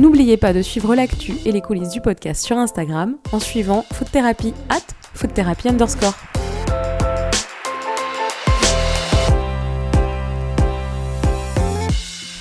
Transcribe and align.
N'oubliez 0.00 0.36
pas 0.36 0.52
de 0.52 0.62
suivre 0.62 0.94
l'actu 0.94 1.32
et 1.44 1.50
les 1.50 1.60
coulisses 1.60 1.90
du 1.90 2.00
podcast 2.00 2.44
sur 2.44 2.56
Instagram 2.56 3.16
en 3.32 3.40
suivant 3.40 3.84
Food 3.92 4.08
Therapy 4.12 4.54
at 4.68 4.94
Food 5.12 5.34
Therapy 5.34 5.70
underscore. 5.70 6.14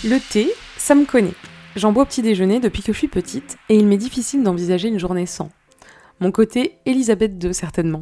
Le 0.05 0.19
thé, 0.19 0.53
ça 0.77 0.93
me 0.93 1.05
connaît. 1.05 1.33
J'en 1.75 1.91
bois 1.91 2.03
au 2.03 2.05
petit 2.05 2.21
déjeuner 2.21 2.59
depuis 2.59 2.83
que 2.83 2.93
je 2.93 2.97
suis 2.99 3.07
petite 3.07 3.57
et 3.69 3.75
il 3.75 3.87
m'est 3.87 3.97
difficile 3.97 4.43
d'envisager 4.43 4.89
une 4.89 4.99
journée 4.99 5.25
sans. 5.25 5.49
Mon 6.19 6.31
côté 6.31 6.77
Elisabeth 6.85 7.43
II 7.43 7.55
certainement. 7.55 8.01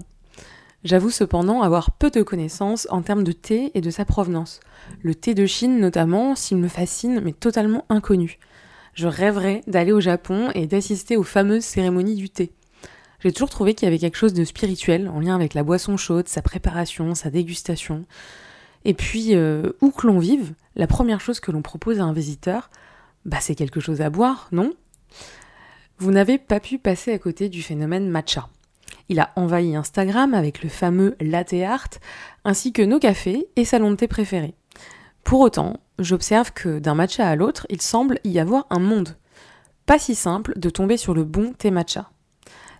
J'avoue 0.83 1.11
cependant 1.11 1.61
avoir 1.61 1.91
peu 1.91 2.09
de 2.09 2.23
connaissances 2.23 2.89
en 2.91 3.01
termes 3.01 3.23
de 3.23 3.31
thé 3.31 3.71
et 3.73 3.79
de 3.79 3.89
sa 3.89 4.03
provenance. 4.03 4.59
Le 5.01 5.15
thé 5.15 5.33
de 5.33 5.45
Chine 5.45 5.79
notamment, 5.79 6.35
s'il 6.35 6.57
me 6.57 6.67
fascine, 6.67 7.21
mais 7.23 7.31
totalement 7.31 7.85
inconnu. 7.87 8.37
Je 8.95 9.07
rêverais 9.07 9.61
d'aller 9.67 9.91
au 9.91 9.99
Japon 9.99 10.49
et 10.55 10.67
d'assister 10.67 11.17
aux 11.17 11.23
fameuses 11.23 11.65
cérémonies 11.65 12.15
du 12.15 12.29
thé. 12.29 12.51
J'ai 13.19 13.33
toujours 13.33 13.49
trouvé 13.49 13.73
qu'il 13.73 13.85
y 13.85 13.89
avait 13.89 13.99
quelque 13.99 14.17
chose 14.17 14.33
de 14.33 14.45
spirituel 14.45 15.09
en 15.09 15.19
lien 15.19 15.35
avec 15.35 15.53
la 15.53 15.63
boisson 15.63 15.97
chaude, 15.97 16.29
sa 16.29 16.41
préparation, 16.41 17.13
sa 17.13 17.29
dégustation. 17.29 18.05
Et 18.85 18.93
puis, 18.93 19.35
euh, 19.35 19.73
où 19.81 19.91
que 19.91 20.07
l'on 20.07 20.19
vive, 20.19 20.53
la 20.75 20.87
première 20.87 21.19
chose 21.19 21.41
que 21.41 21.51
l'on 21.51 21.61
propose 21.61 21.99
à 21.99 22.03
un 22.03 22.13
visiteur, 22.13 22.69
bah 23.25 23.39
c'est 23.41 23.55
quelque 23.55 23.79
chose 23.79 23.99
à 24.01 24.09
boire, 24.09 24.47
non? 24.51 24.73
Vous 25.97 26.11
n'avez 26.11 26.37
pas 26.37 26.59
pu 26.59 26.77
passer 26.77 27.11
à 27.11 27.19
côté 27.19 27.49
du 27.49 27.61
phénomène 27.63 28.09
matcha. 28.09 28.47
Il 29.09 29.19
a 29.19 29.31
envahi 29.35 29.75
Instagram 29.75 30.33
avec 30.33 30.63
le 30.63 30.69
fameux 30.69 31.15
latte 31.19 31.53
art, 31.53 31.89
ainsi 32.45 32.71
que 32.71 32.81
nos 32.81 32.99
cafés 32.99 33.47
et 33.55 33.65
salons 33.65 33.91
de 33.91 33.95
thé 33.95 34.07
préférés. 34.07 34.55
Pour 35.25 35.39
autant, 35.39 35.77
j'observe 35.97 36.53
que 36.53 36.77
d'un 36.77 36.93
matcha 36.93 37.27
à 37.27 37.35
l'autre, 37.35 37.65
il 37.71 37.81
semble 37.81 38.19
y 38.23 38.37
avoir 38.37 38.67
un 38.69 38.77
monde. 38.77 39.17
Pas 39.87 39.97
si 39.97 40.13
simple 40.13 40.53
de 40.55 40.69
tomber 40.69 40.97
sur 40.97 41.15
le 41.15 41.23
bon 41.23 41.51
thé 41.51 41.71
matcha. 41.71 42.11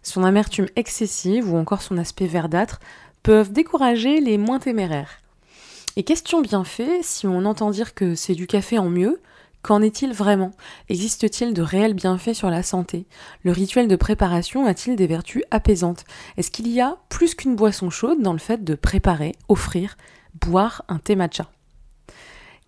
Son 0.04 0.24
amertume 0.24 0.68
excessive 0.76 1.52
ou 1.52 1.58
encore 1.58 1.82
son 1.82 1.98
aspect 1.98 2.28
verdâtre 2.28 2.80
peuvent 3.24 3.52
décourager 3.52 4.22
les 4.22 4.38
moins 4.38 4.60
téméraires. 4.60 5.24
Et 5.96 6.04
question 6.04 6.40
bien 6.40 6.64
fait, 6.64 7.00
si 7.02 7.26
on 7.26 7.46
entend 7.46 7.72
dire 7.72 7.96
que 7.96 8.14
c'est 8.14 8.36
du 8.36 8.46
café 8.46 8.78
en 8.78 8.90
mieux, 8.90 9.20
Qu'en 9.64 9.82
est-il 9.82 10.14
vraiment? 10.14 10.52
Existe-t-il 10.90 11.56
de 11.56 11.64
réels 11.64 11.96
bienfaits 11.96 12.36
sur 12.36 12.52
la 12.52 12.62
santé? 12.62 13.08
Le 13.42 13.52
rituel 13.52 13.88
de 13.88 13.96
préparation 13.96 14.68
a-t-il 14.68 14.96
des 14.96 15.08
vertus 15.08 15.42
apaisantes? 15.50 16.06
Est-ce 16.38 16.52
qu'il 16.52 16.68
y 16.68 16.82
a 16.82 16.98
plus 17.10 17.34
qu'une 17.34 17.56
boisson 17.56 17.90
chaude 17.90 18.22
dans 18.22 18.34
le 18.34 18.38
fait 18.38 18.64
de 18.64 18.76
préparer, 18.76 19.32
offrir, 19.50 19.98
boire 20.40 20.86
un 20.88 21.00
thé 21.00 21.16
matcha? 21.16 21.50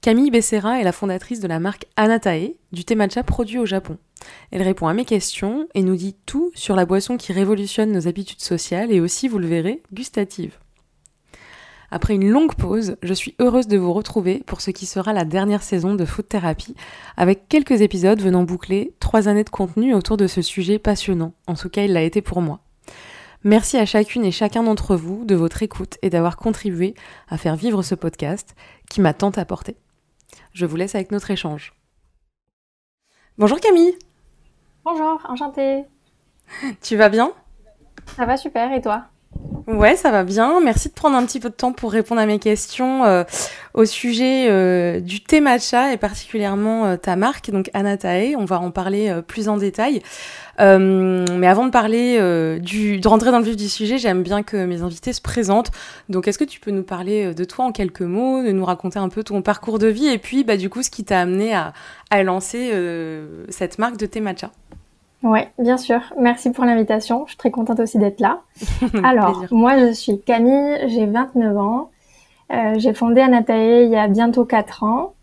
Camille 0.02 0.32
Becerra 0.32 0.80
est 0.80 0.84
la 0.84 0.92
fondatrice 0.92 1.40
de 1.40 1.48
la 1.48 1.60
marque 1.60 1.86
Anatae, 1.98 2.54
du 2.72 2.86
thé 2.86 2.96
matcha 2.96 3.24
produit 3.24 3.60
au 3.60 3.66
Japon. 3.66 3.98
Elle 4.52 4.62
répond 4.62 4.88
à 4.88 4.94
mes 4.94 5.06
questions 5.06 5.68
et 5.74 5.82
nous 5.82 5.96
dit 5.96 6.16
tout 6.26 6.52
sur 6.56 6.76
la 6.76 6.86
boisson 6.86 7.18
qui 7.18 7.34
révolutionne 7.34 7.92
nos 7.92 8.08
habitudes 8.08 8.42
sociales 8.42 8.92
et 8.92 9.02
aussi, 9.02 9.28
vous 9.28 9.40
le 9.40 9.48
verrez, 9.48 9.82
gustative. 9.92 10.60
Après 11.90 12.16
une 12.16 12.30
longue 12.30 12.56
pause, 12.56 12.98
je 13.02 13.14
suis 13.14 13.36
heureuse 13.40 13.68
de 13.68 13.78
vous 13.78 13.94
retrouver 13.94 14.44
pour 14.46 14.62
ce 14.62 14.72
qui 14.72 14.86
sera 14.86 15.14
la 15.14 15.26
dernière 15.26 15.64
saison 15.64 15.96
de 15.96 16.06
Food 16.06 16.28
Therapy, 16.28 16.76
avec 17.16 17.48
quelques 17.48 17.82
épisodes 17.82 18.22
venant 18.22 18.44
boucler 18.44 18.94
trois 19.00 19.28
années 19.28 19.46
de 19.46 19.50
contenu 19.50 19.94
autour 19.94 20.18
de 20.18 20.28
ce 20.28 20.42
sujet 20.42 20.80
passionnant. 20.80 21.34
En 21.48 21.56
tout 21.56 21.70
cas, 21.70 21.84
il 21.84 21.94
l'a 21.94 22.04
été 22.04 22.22
pour 22.22 22.42
moi. 22.42 22.60
Merci 23.44 23.78
à 23.78 23.86
chacune 23.86 24.26
et 24.26 24.32
chacun 24.32 24.64
d'entre 24.64 24.96
vous 24.96 25.24
de 25.24 25.36
votre 25.36 25.64
écoute 25.64 25.98
et 26.02 26.10
d'avoir 26.10 26.36
contribué 26.36 26.94
à 27.30 27.38
faire 27.38 27.56
vivre 27.56 27.84
ce 27.84 27.96
podcast 27.96 28.56
qui 28.90 29.00
m'a 29.00 29.14
tant 29.14 29.32
apporté. 29.32 29.78
Je 30.54 30.66
vous 30.66 30.76
laisse 30.76 30.96
avec 30.96 31.12
notre 31.12 31.32
échange. 31.32 31.74
Bonjour 33.38 33.60
Camille. 33.60 33.98
Bonjour, 34.84 35.22
enchantée. 35.30 35.86
Tu 36.82 36.96
vas 36.96 37.10
bien? 37.10 37.34
Ça 38.16 38.26
va 38.26 38.38
super, 38.38 38.72
et 38.72 38.82
toi? 38.82 39.08
Ouais, 39.68 39.98
ça 39.98 40.12
va 40.12 40.24
bien. 40.24 40.62
Merci 40.62 40.88
de 40.88 40.94
prendre 40.94 41.18
un 41.18 41.26
petit 41.26 41.42
peu 41.42 41.50
de 41.50 41.54
temps 41.54 41.74
pour 41.74 41.92
répondre 41.92 42.22
à 42.22 42.26
mes 42.26 42.40
questions 42.40 43.04
euh, 43.04 43.26
au 43.74 43.84
sujet 43.84 44.48
euh, 44.50 45.02
du 45.02 45.22
thé 45.22 45.42
matcha 45.42 45.92
et 45.92 45.98
particulièrement 45.98 46.86
euh, 46.86 46.96
ta 46.96 47.18
marque, 47.18 47.52
donc 47.52 47.70
Anatae. 47.74 48.38
On 48.38 48.46
va 48.46 48.62
en 48.62 48.72
parler 48.72 49.14
plus 49.28 49.50
en 49.50 49.58
détail. 49.58 50.02
mais 50.58 51.48
avant 51.48 51.66
de 51.66 51.72
parler 51.72 52.18
du, 52.62 53.02
de 53.02 53.08
rentrer 53.10 53.32
dans 53.32 53.40
le 53.40 53.44
vif 53.44 53.58
du 53.58 53.68
sujet, 53.68 53.98
j'aime 53.98 54.24
bien 54.24 54.42
que 54.42 54.56
mes 54.56 54.84
invités 54.84 55.12
se 55.12 55.22
présentent. 55.22 55.72
Donc, 56.08 56.30
est-ce 56.30 56.40
que 56.40 56.46
tu 56.46 56.62
peux 56.62 56.72
nous 56.72 56.84
parler 56.84 57.34
de 57.34 57.44
toi 57.44 57.66
en 57.66 57.74
quelques 57.74 58.02
mots, 58.02 58.42
de 58.42 58.54
nous 58.54 58.64
raconter 58.64 59.00
un 59.00 59.10
peu 59.10 59.22
ton 59.22 59.42
parcours 59.42 59.80
de 59.80 59.88
vie 59.88 60.08
et 60.08 60.18
puis, 60.18 60.46
bah, 60.46 60.56
du 60.56 60.70
coup, 60.70 60.82
ce 60.82 60.90
qui 60.90 61.04
t'a 61.04 61.20
amené 61.20 61.54
à, 61.54 61.74
à 62.10 62.24
lancer 62.24 62.72
cette 63.50 63.80
marque 63.80 63.98
de 63.98 64.06
thé 64.06 64.22
matcha? 64.22 64.50
Oui, 65.24 65.40
bien 65.58 65.78
sûr. 65.78 66.02
Merci 66.20 66.52
pour 66.52 66.66
l'invitation. 66.66 67.26
Je 67.26 67.32
suis 67.32 67.38
très 67.38 67.52
contente 67.52 67.80
aussi 67.80 67.98
d'être 67.98 68.20
là. 68.20 68.42
Alors, 69.04 69.46
moi, 69.52 69.78
je 69.80 69.92
suis 69.94 70.22
Camille, 70.22 70.78
j'ai 70.88 71.06
29 71.06 71.58
ans. 71.58 71.90
Euh, 72.54 72.76
j'ai 72.78 72.94
fondé 72.94 73.22
Anatae 73.22 73.84
il 73.84 73.90
y 73.90 73.96
a 73.98 74.08
bientôt 74.08 74.46
4 74.46 74.84
ans. 74.84 75.14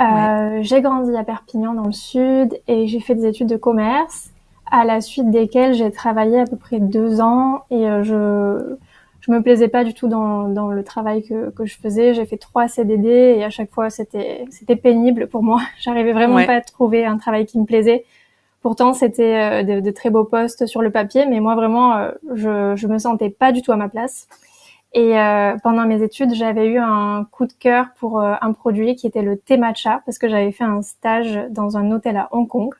Euh, 0.00 0.60
J'ai 0.62 0.80
grandi 0.80 1.14
à 1.16 1.24
Perpignan 1.24 1.74
dans 1.74 1.86
le 1.86 1.92
sud 1.92 2.58
et 2.66 2.86
j'ai 2.86 3.00
fait 3.00 3.14
des 3.14 3.26
études 3.26 3.48
de 3.48 3.56
commerce, 3.56 4.30
à 4.70 4.84
la 4.84 5.02
suite 5.02 5.30
desquelles 5.30 5.74
j'ai 5.74 5.90
travaillé 5.90 6.40
à 6.40 6.46
peu 6.46 6.56
près 6.56 6.80
deux 6.80 7.20
ans 7.20 7.64
et 7.70 7.86
euh, 7.86 8.02
je 8.02 8.76
je 9.20 9.30
me 9.30 9.40
plaisais 9.40 9.68
pas 9.68 9.84
du 9.84 9.94
tout 9.94 10.08
dans, 10.08 10.48
dans 10.48 10.68
le 10.68 10.82
travail 10.82 11.22
que, 11.22 11.50
que 11.50 11.64
je 11.64 11.76
faisais. 11.78 12.12
J'ai 12.12 12.24
fait 12.26 12.38
trois 12.38 12.66
CDD 12.66 13.36
et 13.38 13.44
à 13.44 13.50
chaque 13.50 13.70
fois 13.70 13.88
c'était 13.90 14.46
c'était 14.50 14.76
pénible 14.76 15.28
pour 15.28 15.42
moi. 15.42 15.60
J'arrivais 15.80 16.12
vraiment 16.12 16.44
pas 16.44 16.56
à 16.56 16.60
trouver 16.60 17.04
un 17.04 17.18
travail 17.18 17.46
qui 17.46 17.58
me 17.58 17.64
plaisait. 17.64 18.04
Pourtant, 18.62 18.94
c'était 18.94 19.64
euh, 19.64 19.80
de, 19.80 19.90
très 19.90 20.10
beaux 20.10 20.24
postes 20.24 20.66
sur 20.66 20.82
le 20.82 20.90
papier, 20.90 21.26
mais 21.26 21.40
moi 21.40 21.56
vraiment, 21.56 21.96
euh, 21.96 22.12
je, 22.32 22.74
je 22.76 22.86
me 22.86 22.98
sentais 22.98 23.28
pas 23.28 23.50
du 23.50 23.60
tout 23.60 23.72
à 23.72 23.76
ma 23.76 23.88
place. 23.88 24.28
Et 24.94 25.18
euh, 25.18 25.56
pendant 25.64 25.84
mes 25.84 26.02
études, 26.02 26.34
j'avais 26.34 26.66
eu 26.66 26.78
un 26.78 27.26
coup 27.30 27.46
de 27.46 27.52
cœur 27.52 27.86
pour 27.98 28.20
un 28.20 28.52
produit 28.52 28.94
qui 28.94 29.06
était 29.06 29.22
le 29.22 29.36
thé 29.36 29.56
matcha, 29.56 30.02
parce 30.04 30.18
que 30.18 30.28
j'avais 30.28 30.52
fait 30.52 30.64
un 30.64 30.82
stage 30.82 31.40
dans 31.50 31.76
un 31.76 31.90
hôtel 31.90 32.16
à 32.16 32.28
Hong 32.30 32.46
Kong. 32.46 32.72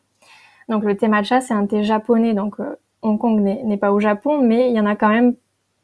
Donc 0.68 0.84
le 0.84 0.96
thé 0.96 1.08
matcha, 1.08 1.40
c'est 1.40 1.54
un 1.54 1.66
thé 1.66 1.82
japonais, 1.82 2.34
donc 2.34 2.56
Hong 3.00 3.18
Kong 3.18 3.40
n'est 3.40 3.76
pas 3.78 3.92
au 3.92 3.98
Japon, 3.98 4.42
mais 4.42 4.68
il 4.68 4.76
y 4.76 4.80
en 4.80 4.86
a 4.86 4.94
quand 4.94 5.08
même 5.08 5.34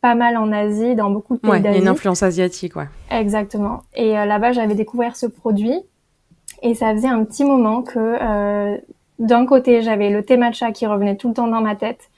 pas 0.02 0.14
mal 0.14 0.36
en 0.36 0.52
Asie, 0.52 0.94
dans 0.94 1.10
beaucoup 1.10 1.34
de 1.34 1.40
pays 1.40 1.50
ouais, 1.50 1.60
d'Asie. 1.60 1.78
Il 1.78 1.78
y 1.78 1.80
a 1.80 1.82
une 1.84 1.88
influence 1.88 2.22
asiatique, 2.22 2.76
ouais. 2.76 2.88
Exactement. 3.10 3.80
Et 3.94 4.12
là-bas, 4.12 4.52
j'avais 4.52 4.74
découvert 4.74 5.16
ce 5.16 5.26
produit. 5.26 5.80
Et 6.62 6.74
ça 6.74 6.92
faisait 6.92 7.08
un 7.08 7.24
petit 7.24 7.44
moment 7.44 7.82
que 7.82 7.98
euh, 7.98 8.76
d'un 9.18 9.46
côté, 9.46 9.82
j'avais 9.82 10.10
le 10.10 10.24
thé 10.24 10.36
matcha 10.36 10.72
qui 10.72 10.86
revenait 10.86 11.16
tout 11.16 11.28
le 11.28 11.34
temps 11.34 11.48
dans 11.48 11.60
ma 11.60 11.74
tête. 11.74 12.10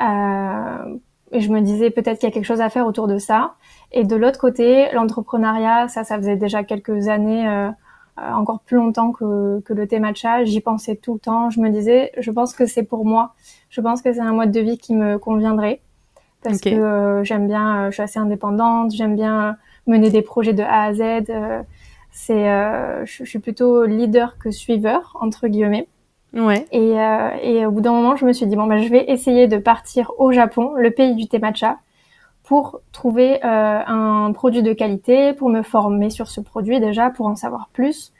Euh, 0.00 0.96
et 1.30 1.40
je 1.40 1.50
me 1.50 1.60
disais 1.60 1.90
peut-être 1.90 2.18
qu'il 2.18 2.28
y 2.28 2.32
a 2.32 2.34
quelque 2.34 2.46
chose 2.46 2.60
à 2.60 2.70
faire 2.70 2.86
autour 2.86 3.06
de 3.06 3.18
ça. 3.18 3.54
Et 3.92 4.04
de 4.04 4.16
l'autre 4.16 4.38
côté, 4.38 4.90
l'entrepreneuriat, 4.92 5.88
ça, 5.88 6.04
ça 6.04 6.16
faisait 6.16 6.36
déjà 6.36 6.64
quelques 6.64 7.08
années, 7.08 7.46
euh, 7.48 7.68
euh, 8.18 8.32
encore 8.32 8.60
plus 8.60 8.76
longtemps 8.76 9.12
que, 9.12 9.60
que 9.60 9.74
le 9.74 9.86
thé 9.86 9.98
matcha. 9.98 10.44
J'y 10.44 10.60
pensais 10.60 10.96
tout 10.96 11.14
le 11.14 11.20
temps. 11.20 11.50
Je 11.50 11.60
me 11.60 11.68
disais, 11.68 12.12
je 12.18 12.30
pense 12.30 12.54
que 12.54 12.66
c'est 12.66 12.82
pour 12.82 13.04
moi. 13.04 13.34
Je 13.68 13.80
pense 13.80 14.00
que 14.00 14.12
c'est 14.12 14.20
un 14.20 14.32
mode 14.32 14.50
de 14.50 14.60
vie 14.60 14.78
qui 14.78 14.94
me 14.94 15.18
conviendrait. 15.18 15.80
Parce 16.42 16.60
que 16.60 16.70
euh, 16.70 17.24
j'aime 17.24 17.48
bien, 17.48 17.76
euh, 17.76 17.86
je 17.90 17.94
suis 17.94 18.02
assez 18.02 18.18
indépendante, 18.18 18.92
j'aime 18.92 19.16
bien 19.16 19.56
mener 19.88 20.08
des 20.08 20.22
projets 20.22 20.52
de 20.52 20.62
A 20.62 20.84
à 20.84 20.94
Z. 20.94 21.24
c'est, 22.12 22.44
je, 23.04 23.04
je 23.04 23.24
suis 23.24 23.38
plutôt 23.40 23.84
leader 23.84 24.38
que 24.38 24.50
suiveur, 24.50 25.16
entre 25.20 25.48
guillemets. 25.48 25.88
Ouais. 26.34 26.66
Et, 26.72 27.00
euh, 27.00 27.30
et 27.42 27.66
au 27.66 27.70
bout 27.70 27.80
d'un 27.80 27.92
moment, 27.92 28.16
je 28.16 28.24
me 28.24 28.32
suis 28.32 28.46
dit 28.46 28.56
bon 28.56 28.66
bah 28.66 28.78
je 28.78 28.88
vais 28.88 29.04
essayer 29.10 29.46
de 29.46 29.58
partir 29.58 30.12
au 30.18 30.32
Japon, 30.32 30.72
le 30.76 30.90
pays 30.90 31.14
du 31.14 31.26
thé 31.26 31.38
matcha, 31.38 31.78
pour 32.44 32.80
trouver 32.92 33.44
euh, 33.44 33.80
un 33.86 34.32
produit 34.32 34.62
de 34.62 34.72
qualité, 34.72 35.32
pour 35.32 35.48
me 35.48 35.62
former 35.62 36.10
sur 36.10 36.28
ce 36.28 36.40
produit 36.40 36.80
déjà, 36.80 37.10
pour 37.10 37.26
en 37.26 37.36
savoir 37.36 37.68
plus. 37.72 38.12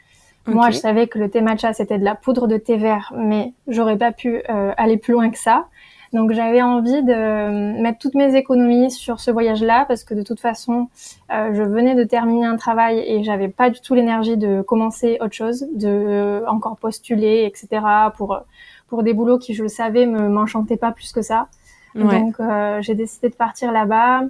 Moi, 0.46 0.70
je 0.70 0.78
savais 0.78 1.08
que 1.08 1.18
le 1.18 1.28
thé 1.28 1.42
matcha 1.42 1.74
c'était 1.74 1.98
de 1.98 2.04
la 2.04 2.14
poudre 2.14 2.46
de 2.46 2.56
thé 2.56 2.78
vert, 2.78 3.12
mais 3.14 3.52
j'aurais 3.66 3.98
pas 3.98 4.12
pu 4.12 4.42
euh, 4.48 4.72
aller 4.78 4.96
plus 4.96 5.12
loin 5.12 5.28
que 5.28 5.38
ça. 5.38 5.66
Donc 6.12 6.32
j'avais 6.32 6.62
envie 6.62 7.02
de 7.02 7.80
mettre 7.80 7.98
toutes 7.98 8.14
mes 8.14 8.34
économies 8.34 8.90
sur 8.90 9.20
ce 9.20 9.30
voyage-là 9.30 9.84
parce 9.86 10.04
que 10.04 10.14
de 10.14 10.22
toute 10.22 10.40
façon, 10.40 10.88
euh, 11.32 11.52
je 11.52 11.62
venais 11.62 11.94
de 11.94 12.04
terminer 12.04 12.46
un 12.46 12.56
travail 12.56 12.98
et 13.06 13.22
j'avais 13.24 13.48
pas 13.48 13.70
du 13.70 13.80
tout 13.80 13.94
l'énergie 13.94 14.36
de 14.36 14.62
commencer 14.62 15.18
autre 15.20 15.34
chose, 15.34 15.66
de 15.74 15.88
euh, 15.88 16.46
encore 16.46 16.76
postuler, 16.76 17.44
etc. 17.44 17.82
pour 18.16 18.40
pour 18.86 19.02
des 19.02 19.12
boulots 19.12 19.38
qui, 19.38 19.52
je 19.52 19.62
le 19.62 19.68
savais, 19.68 20.06
me 20.06 20.28
m'enchantaient 20.28 20.78
pas 20.78 20.92
plus 20.92 21.12
que 21.12 21.20
ça. 21.20 21.48
Donc, 21.94 22.36
j'ai 22.80 22.94
décidé 22.94 23.28
de 23.28 23.34
partir 23.34 23.72
là-bas. 23.72 24.22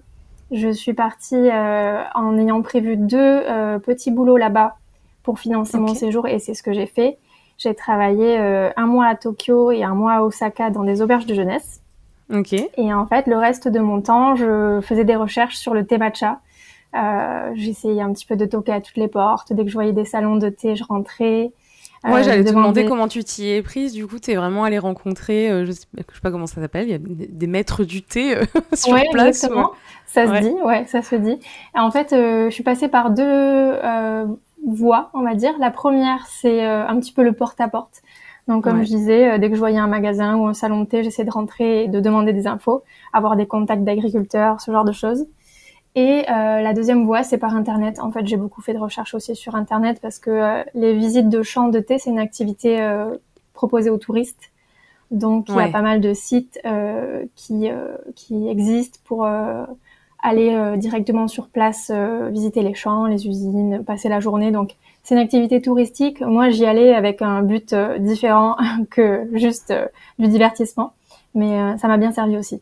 Je 0.50 0.70
suis 0.70 0.94
partie 0.94 1.48
en 2.14 2.36
ayant 2.38 2.60
prévu 2.62 2.96
deux 2.96 3.42
petits 3.84 4.10
boulots 4.10 4.36
là-bas 4.36 4.76
pour 5.22 5.38
financer 5.38 5.78
mon 5.78 5.94
séjour 5.94 6.26
et 6.26 6.40
c'est 6.40 6.54
ce 6.54 6.62
que 6.64 6.72
j'ai 6.72 6.86
fait. 6.86 7.18
J'ai 7.58 7.74
travaillé 7.74 8.38
euh, 8.38 8.70
un 8.76 8.86
mois 8.86 9.06
à 9.06 9.16
Tokyo 9.16 9.72
et 9.72 9.82
un 9.82 9.94
mois 9.94 10.14
à 10.14 10.22
Osaka 10.22 10.70
dans 10.70 10.84
des 10.84 11.02
auberges 11.02 11.26
de 11.26 11.34
jeunesse. 11.34 11.82
Ok. 12.32 12.52
Et 12.52 12.94
en 12.94 13.06
fait, 13.06 13.26
le 13.26 13.36
reste 13.36 13.68
de 13.68 13.80
mon 13.80 14.00
temps, 14.00 14.36
je 14.36 14.80
faisais 14.80 15.04
des 15.04 15.16
recherches 15.16 15.56
sur 15.56 15.74
le 15.74 15.84
thé 15.84 15.98
matcha. 15.98 16.40
Euh, 16.94 17.50
J'essayais 17.54 18.00
un 18.00 18.12
petit 18.12 18.26
peu 18.26 18.36
de 18.36 18.46
toquer 18.46 18.72
à 18.72 18.80
toutes 18.80 18.96
les 18.96 19.08
portes. 19.08 19.52
Dès 19.52 19.64
que 19.64 19.70
je 19.70 19.74
voyais 19.74 19.92
des 19.92 20.04
salons 20.04 20.36
de 20.36 20.48
thé, 20.48 20.76
je 20.76 20.84
rentrais. 20.84 21.52
Ouais, 22.04 22.20
euh, 22.20 22.22
j'allais 22.22 22.44
te 22.44 22.50
demander 22.50 22.86
comment 22.86 23.08
tu 23.08 23.24
t'y 23.24 23.48
es 23.48 23.62
prise. 23.62 23.92
Du 23.92 24.06
coup, 24.06 24.20
tu 24.20 24.30
es 24.30 24.36
vraiment 24.36 24.64
allée 24.64 24.78
rencontrer, 24.78 25.50
euh, 25.50 25.66
je, 25.66 25.72
sais, 25.72 25.86
sais 25.96 26.20
pas 26.22 26.30
comment 26.30 26.46
ça 26.46 26.60
s'appelle, 26.60 26.86
il 26.86 26.90
y 26.90 26.94
a 26.94 26.98
des, 26.98 27.46
maîtres 27.48 27.82
du 27.82 28.02
thé 28.02 28.36
euh, 28.36 28.44
sur 28.72 28.92
ouais, 28.92 29.08
place. 29.10 29.42
Exactement. 29.42 29.72
Ça 30.06 30.26
se 30.26 30.42
dit, 30.42 30.54
ouais, 30.62 30.86
ça 30.86 31.02
se 31.02 31.16
dit. 31.16 31.38
Et 31.74 31.78
en 31.78 31.90
fait, 31.90 32.08
je 32.12 32.50
suis 32.50 32.62
passée 32.62 32.88
par 32.88 33.10
deux 33.10 33.74
voie, 34.66 35.10
on 35.14 35.22
va 35.22 35.34
dire. 35.34 35.54
La 35.58 35.70
première, 35.70 36.26
c'est 36.26 36.64
euh, 36.64 36.86
un 36.86 36.98
petit 36.98 37.12
peu 37.12 37.22
le 37.22 37.32
porte-à-porte. 37.32 38.02
Donc, 38.46 38.64
comme 38.64 38.82
je 38.82 38.88
disais, 38.88 39.32
euh, 39.32 39.38
dès 39.38 39.50
que 39.50 39.54
je 39.54 39.58
voyais 39.58 39.78
un 39.78 39.88
magasin 39.88 40.36
ou 40.36 40.46
un 40.46 40.54
salon 40.54 40.80
de 40.80 40.86
thé, 40.86 41.04
j'essayais 41.04 41.26
de 41.26 41.30
rentrer 41.30 41.84
et 41.84 41.88
de 41.88 42.00
demander 42.00 42.32
des 42.32 42.46
infos, 42.46 42.82
avoir 43.12 43.36
des 43.36 43.46
contacts 43.46 43.84
d'agriculteurs, 43.84 44.60
ce 44.60 44.70
genre 44.70 44.84
de 44.84 44.92
choses. 44.92 45.26
Et 45.94 46.24
euh, 46.30 46.60
la 46.60 46.72
deuxième 46.72 47.04
voie, 47.04 47.22
c'est 47.24 47.36
par 47.36 47.54
Internet. 47.54 48.00
En 48.00 48.10
fait, 48.10 48.26
j'ai 48.26 48.36
beaucoup 48.36 48.62
fait 48.62 48.72
de 48.72 48.78
recherches 48.78 49.14
aussi 49.14 49.36
sur 49.36 49.54
Internet 49.54 50.00
parce 50.00 50.18
que 50.18 50.64
les 50.74 50.94
visites 50.94 51.28
de 51.28 51.42
champs 51.42 51.68
de 51.68 51.80
thé, 51.80 51.98
c'est 51.98 52.10
une 52.10 52.18
activité 52.18 52.78
proposée 53.52 53.90
aux 53.90 53.98
touristes. 53.98 54.52
Donc, 55.10 55.46
il 55.48 55.56
y 55.56 55.60
a 55.60 55.68
pas 55.68 55.82
mal 55.82 56.00
de 56.00 56.14
sites 56.14 56.60
qui, 57.34 57.68
qui 58.14 58.48
existent 58.48 59.00
pour 59.04 59.26
aller 60.22 60.54
euh, 60.54 60.76
directement 60.76 61.28
sur 61.28 61.48
place, 61.48 61.90
euh, 61.94 62.28
visiter 62.30 62.62
les 62.62 62.74
champs, 62.74 63.06
les 63.06 63.26
usines, 63.26 63.84
passer 63.84 64.08
la 64.08 64.20
journée. 64.20 64.50
Donc 64.50 64.72
c'est 65.02 65.14
une 65.14 65.20
activité 65.20 65.62
touristique. 65.62 66.20
Moi 66.20 66.50
j'y 66.50 66.66
allais 66.66 66.94
avec 66.94 67.22
un 67.22 67.42
but 67.42 67.72
euh, 67.72 67.98
différent 67.98 68.56
que 68.90 69.28
juste 69.32 69.72
du 70.18 70.28
divertissement, 70.28 70.92
mais 71.34 71.76
ça 71.78 71.88
m'a 71.88 71.96
bien 71.96 72.12
servi 72.12 72.36
aussi. 72.36 72.60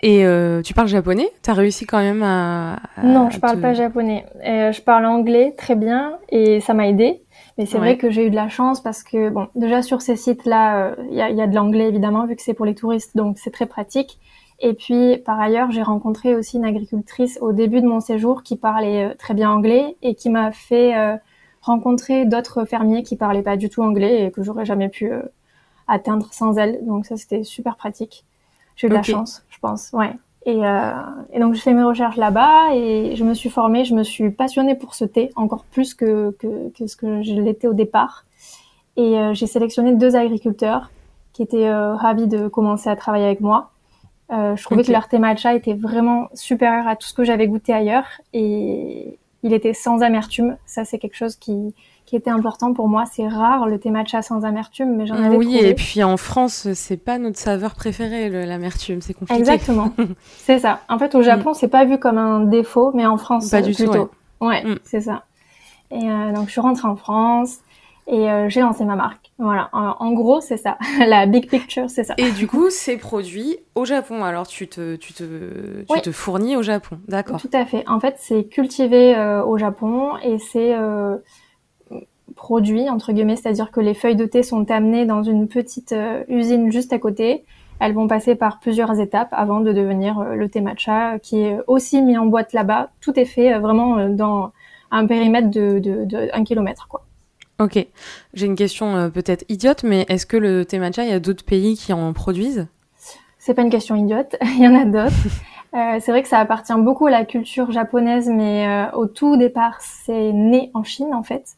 Et 0.00 0.24
tu 0.62 0.74
parles 0.74 0.86
japonais? 0.86 1.28
Tu 1.42 1.50
as 1.50 1.54
réussi 1.54 1.86
quand 1.86 1.98
même 1.98 2.22
à... 2.22 2.76
non, 3.02 3.30
je 3.30 3.40
parle 3.40 3.60
pas 3.60 3.74
japonais. 3.74 4.24
je 4.44 4.80
parle 4.80 5.06
anglais 5.06 5.54
très 5.58 5.74
bien 5.74 6.18
et 6.28 6.60
ça 6.60 6.72
m'a 6.72 6.86
aidé. 6.86 7.22
Mais 7.58 7.66
c'est 7.66 7.78
vrai 7.78 7.96
que 7.96 8.08
j'ai 8.10 8.26
eu 8.26 8.30
de 8.30 8.36
la 8.36 8.48
chance 8.48 8.80
parce 8.80 9.02
que, 9.02 9.30
bon, 9.30 9.48
déjà 9.56 9.82
sur 9.82 10.02
ces 10.02 10.14
sites-là, 10.14 10.94
il 11.10 11.14
y, 11.14 11.16
y, 11.16 11.42
a, 11.42 11.46
de 11.48 11.54
l'anglais 11.54 11.88
évidemment, 11.88 12.26
vu 12.26 12.36
que 12.36 12.42
c'est 12.42 12.54
pour 12.54 12.66
les 12.66 12.76
touristes, 12.76 13.16
donc 13.16 13.38
c'est 13.38 13.50
très 13.50 13.66
pratique. 13.66 14.20
Et 14.60 14.72
puis, 14.72 15.18
par 15.18 15.38
ailleurs, 15.38 15.70
j'ai 15.70 15.82
rencontré 15.82 16.34
aussi 16.34 16.56
une 16.56 16.64
agricultrice 16.64 17.38
au 17.42 17.52
début 17.52 17.80
de 17.80 17.86
mon 17.86 18.00
séjour 18.00 18.42
qui 18.42 18.56
parlait 18.56 19.06
euh, 19.06 19.14
très 19.18 19.34
bien 19.34 19.50
anglais 19.50 19.96
et 20.02 20.14
qui 20.14 20.30
m'a 20.30 20.50
fait 20.50 20.96
euh, 20.96 21.16
rencontrer 21.60 22.24
d'autres 22.24 22.64
fermiers 22.64 23.02
qui 23.02 23.16
parlaient 23.16 23.42
pas 23.42 23.56
du 23.56 23.68
tout 23.68 23.82
anglais 23.82 24.24
et 24.24 24.30
que 24.30 24.42
j'aurais 24.42 24.64
jamais 24.64 24.88
pu 24.88 25.12
euh, 25.12 25.20
atteindre 25.88 26.32
sans 26.32 26.56
elle. 26.56 26.84
Donc 26.86 27.04
ça, 27.04 27.16
c'était 27.16 27.44
super 27.44 27.76
pratique. 27.76 28.24
J'ai 28.76 28.86
eu 28.86 28.90
de 28.90 28.94
la 28.94 29.02
chance, 29.02 29.44
je 29.50 29.58
pense. 29.58 29.90
Ouais. 29.92 30.12
Et, 30.48 30.60
et 31.32 31.40
donc, 31.40 31.54
j'ai 31.54 31.60
fait 31.60 31.74
mes 31.74 31.82
recherches 31.82 32.16
là-bas 32.16 32.72
et 32.72 33.16
je 33.16 33.24
me 33.24 33.34
suis 33.34 33.50
formée, 33.50 33.84
je 33.84 33.94
me 33.94 34.04
suis 34.04 34.30
passionnée 34.30 34.76
pour 34.76 34.94
ce 34.94 35.04
thé, 35.04 35.32
encore 35.34 35.64
plus 35.64 35.92
que, 35.92 36.36
que, 36.38 36.68
que 36.68 36.86
ce 36.86 36.94
que 36.94 37.22
je 37.22 37.32
l'étais 37.32 37.66
au 37.66 37.72
départ. 37.72 38.26
Et 38.96 39.18
j'ai 39.32 39.48
sélectionné 39.48 39.94
deux 39.94 40.14
agriculteurs 40.14 40.90
qui 41.32 41.42
étaient 41.42 41.68
ravis 41.68 42.28
de 42.28 42.46
commencer 42.46 42.88
à 42.88 42.94
travailler 42.94 43.24
avec 43.24 43.40
moi. 43.40 43.72
Euh, 44.32 44.56
je 44.56 44.62
trouvais 44.64 44.82
que 44.82 44.90
leur 44.90 45.08
thé 45.08 45.18
matcha 45.18 45.54
était 45.54 45.74
vraiment 45.74 46.28
supérieur 46.34 46.88
à 46.88 46.96
tout 46.96 47.06
ce 47.06 47.14
que 47.14 47.22
j'avais 47.22 47.46
goûté 47.46 47.72
ailleurs 47.72 48.06
et 48.32 49.18
il 49.42 49.52
était 49.52 49.72
sans 49.72 50.02
amertume. 50.02 50.56
Ça, 50.66 50.84
c'est 50.84 50.98
quelque 50.98 51.14
chose 51.14 51.36
qui, 51.36 51.74
qui 52.06 52.16
était 52.16 52.30
important 52.30 52.72
pour 52.72 52.88
moi. 52.88 53.04
C'est 53.12 53.28
rare 53.28 53.68
le 53.68 53.78
thé 53.78 53.90
matcha 53.90 54.22
sans 54.22 54.44
amertume, 54.44 54.96
mais 54.96 55.06
j'en 55.06 55.14
avais 55.14 55.36
Oui, 55.36 55.56
et 55.58 55.74
puis 55.74 56.02
en 56.02 56.16
France, 56.16 56.72
c'est 56.74 56.96
pas 56.96 57.18
notre 57.18 57.38
saveur 57.38 57.74
préférée, 57.74 58.28
l'amertume. 58.28 59.00
C'est 59.00 59.14
compliqué. 59.14 59.38
Exactement. 59.38 59.92
c'est 60.38 60.58
ça. 60.58 60.80
En 60.88 60.98
fait, 60.98 61.14
au 61.14 61.22
Japon, 61.22 61.50
mm. 61.50 61.54
c'est 61.54 61.68
pas 61.68 61.84
vu 61.84 61.98
comme 61.98 62.18
un 62.18 62.40
défaut, 62.40 62.90
mais 62.94 63.06
en 63.06 63.18
France, 63.18 63.50
pas 63.50 63.62
du 63.62 63.72
plutôt. 63.72 64.06
Tout, 64.40 64.46
ouais, 64.46 64.64
mm. 64.64 64.78
c'est 64.82 65.02
ça. 65.02 65.24
Et 65.92 66.10
euh, 66.10 66.32
donc, 66.32 66.46
je 66.46 66.52
suis 66.52 66.60
rentrée 66.60 66.88
en 66.88 66.96
France 66.96 67.58
et 68.06 68.30
euh, 68.30 68.48
j'ai 68.48 68.60
lancé 68.60 68.84
ma 68.84 68.96
marque. 68.96 69.32
Voilà, 69.38 69.68
en, 69.72 70.12
gros, 70.12 70.40
c'est 70.40 70.56
ça. 70.56 70.78
La 71.06 71.26
big 71.26 71.48
picture, 71.48 71.90
c'est 71.90 72.04
ça. 72.04 72.14
Et 72.18 72.30
du 72.30 72.46
coup, 72.46 72.70
c'est 72.70 72.96
produit 72.96 73.58
au 73.74 73.84
Japon. 73.84 74.24
Alors, 74.24 74.46
tu 74.46 74.68
te, 74.68 74.96
tu 74.96 75.12
te, 75.12 75.84
tu 75.92 76.00
te 76.00 76.12
fournis 76.12 76.56
au 76.56 76.62
Japon, 76.62 76.98
d'accord. 77.08 77.40
Tout 77.40 77.50
à 77.52 77.66
fait. 77.66 77.86
En 77.88 78.00
fait, 78.00 78.14
c'est 78.18 78.44
cultivé 78.44 79.14
euh, 79.16 79.44
au 79.44 79.58
Japon 79.58 80.16
et 80.22 80.38
c'est 80.38 80.74
euh, 80.74 81.16
produit, 82.34 82.88
entre 82.88 83.12
guillemets, 83.12 83.36
c'est-à-dire 83.36 83.70
que 83.70 83.80
les 83.80 83.92
feuilles 83.92 84.16
de 84.16 84.24
thé 84.24 84.42
sont 84.42 84.70
amenées 84.70 85.04
dans 85.04 85.22
une 85.22 85.48
petite 85.48 85.92
euh, 85.92 86.24
usine 86.28 86.70
juste 86.72 86.92
à 86.92 86.98
côté. 86.98 87.44
Elles 87.78 87.92
vont 87.92 88.06
passer 88.06 88.36
par 88.36 88.60
plusieurs 88.60 88.98
étapes 89.00 89.28
avant 89.32 89.60
de 89.60 89.70
devenir 89.70 90.20
le 90.20 90.48
thé 90.48 90.62
matcha, 90.62 91.18
qui 91.18 91.40
est 91.40 91.58
aussi 91.66 92.00
mis 92.00 92.16
en 92.16 92.24
boîte 92.24 92.54
là-bas. 92.54 92.88
Tout 93.02 93.20
est 93.20 93.26
fait 93.26 93.58
vraiment 93.58 94.08
dans 94.08 94.52
un 94.90 95.06
périmètre 95.06 95.50
de, 95.50 95.78
de, 95.78 96.06
de 96.06 96.30
1 96.32 96.44
km, 96.44 96.88
quoi. 96.88 97.05
Ok. 97.58 97.86
J'ai 98.34 98.46
une 98.46 98.54
question 98.54 98.96
euh, 98.96 99.08
peut-être 99.08 99.44
idiote, 99.48 99.82
mais 99.82 100.04
est-ce 100.08 100.26
que 100.26 100.36
le 100.36 100.64
thé 100.64 100.78
matcha, 100.78 101.04
il 101.04 101.10
y 101.10 101.14
a 101.14 101.20
d'autres 101.20 101.44
pays 101.44 101.76
qui 101.76 101.92
en 101.92 102.12
produisent? 102.12 102.66
C'est 103.38 103.54
pas 103.54 103.62
une 103.62 103.70
question 103.70 103.94
idiote, 103.94 104.36
il 104.42 104.62
y 104.62 104.68
en 104.68 104.74
a 104.74 104.84
d'autres. 104.84 105.16
euh, 105.74 105.98
c'est 106.00 106.10
vrai 106.10 106.22
que 106.22 106.28
ça 106.28 106.38
appartient 106.38 106.74
beaucoup 106.74 107.06
à 107.06 107.10
la 107.10 107.24
culture 107.24 107.70
japonaise, 107.72 108.28
mais 108.28 108.68
euh, 108.68 108.96
au 108.96 109.06
tout 109.06 109.36
départ, 109.36 109.78
c'est 109.80 110.32
né 110.32 110.70
en 110.74 110.84
Chine 110.84 111.14
en 111.14 111.22
fait. 111.22 111.56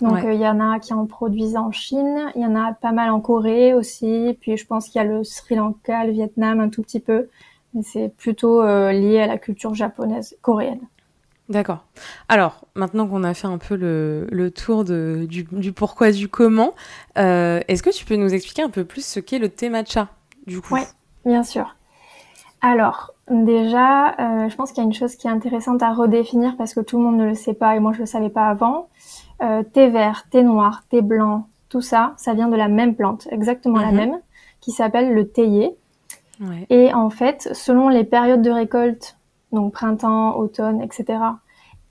Donc 0.00 0.18
il 0.24 0.40
y 0.40 0.48
en 0.48 0.58
a 0.58 0.80
qui 0.80 0.92
en 0.92 1.06
produisent 1.06 1.56
en 1.56 1.70
Chine, 1.70 2.32
il 2.34 2.42
y 2.42 2.46
en 2.46 2.56
a 2.56 2.72
pas 2.72 2.90
mal 2.90 3.10
en 3.10 3.20
Corée 3.20 3.72
aussi, 3.72 4.36
puis 4.40 4.56
je 4.56 4.66
pense 4.66 4.88
qu'il 4.88 5.00
y 5.00 5.04
a 5.04 5.06
le 5.06 5.22
Sri 5.22 5.54
Lanka, 5.54 6.04
le 6.04 6.10
Vietnam 6.10 6.58
un 6.58 6.70
tout 6.70 6.82
petit 6.82 6.98
peu, 6.98 7.28
mais 7.72 7.82
c'est 7.82 8.08
plutôt 8.08 8.64
lié 8.90 9.20
à 9.20 9.28
la 9.28 9.38
culture 9.38 9.76
japonaise, 9.76 10.36
coréenne. 10.42 10.80
D'accord. 11.52 11.84
Alors, 12.30 12.64
maintenant 12.74 13.06
qu'on 13.06 13.24
a 13.24 13.34
fait 13.34 13.46
un 13.46 13.58
peu 13.58 13.76
le, 13.76 14.50
tour 14.50 14.84
de, 14.84 15.26
du, 15.28 15.72
pourquoi, 15.72 16.10
du 16.10 16.26
comment, 16.26 16.72
euh, 17.18 17.60
est-ce 17.68 17.82
que 17.82 17.90
tu 17.90 18.06
peux 18.06 18.16
nous 18.16 18.32
expliquer 18.32 18.62
un 18.62 18.70
peu 18.70 18.86
plus 18.86 19.04
ce 19.04 19.20
qu'est 19.20 19.38
le 19.38 19.50
thé 19.50 19.68
matcha, 19.68 20.08
du 20.46 20.62
coup? 20.62 20.74
Oui, 20.74 20.80
bien 21.26 21.42
sûr. 21.42 21.76
Alors, 22.62 23.12
déjà, 23.30 24.12
euh, 24.18 24.48
je 24.48 24.56
pense 24.56 24.72
qu'il 24.72 24.82
y 24.82 24.86
a 24.86 24.88
une 24.88 24.94
chose 24.94 25.16
qui 25.16 25.26
est 25.26 25.30
intéressante 25.30 25.82
à 25.82 25.92
redéfinir 25.92 26.56
parce 26.56 26.72
que 26.72 26.80
tout 26.80 26.96
le 26.96 27.04
monde 27.04 27.18
ne 27.18 27.26
le 27.26 27.34
sait 27.34 27.54
pas 27.54 27.76
et 27.76 27.80
moi 27.80 27.92
je 27.92 27.98
ne 27.98 28.02
le 28.04 28.06
savais 28.06 28.30
pas 28.30 28.46
avant. 28.46 28.88
Euh, 29.42 29.62
thé 29.62 29.90
vert, 29.90 30.24
thé 30.30 30.42
noir, 30.42 30.84
thé 30.88 31.02
blanc, 31.02 31.48
tout 31.68 31.82
ça, 31.82 32.14
ça 32.16 32.32
vient 32.32 32.48
de 32.48 32.56
la 32.56 32.68
même 32.68 32.94
plante, 32.94 33.28
exactement 33.30 33.78
la 33.78 33.90
mhm. 33.90 33.96
même, 33.96 34.20
qui 34.62 34.70
s'appelle 34.70 35.12
le 35.12 35.28
théier. 35.28 35.76
Et 36.70 36.92
en 36.92 37.08
fait, 37.08 37.50
selon 37.52 37.88
les 37.88 38.02
périodes 38.02 38.42
de 38.42 38.50
récolte 38.50 39.16
donc 39.52 39.72
printemps, 39.72 40.36
automne, 40.36 40.82
etc. 40.82 41.18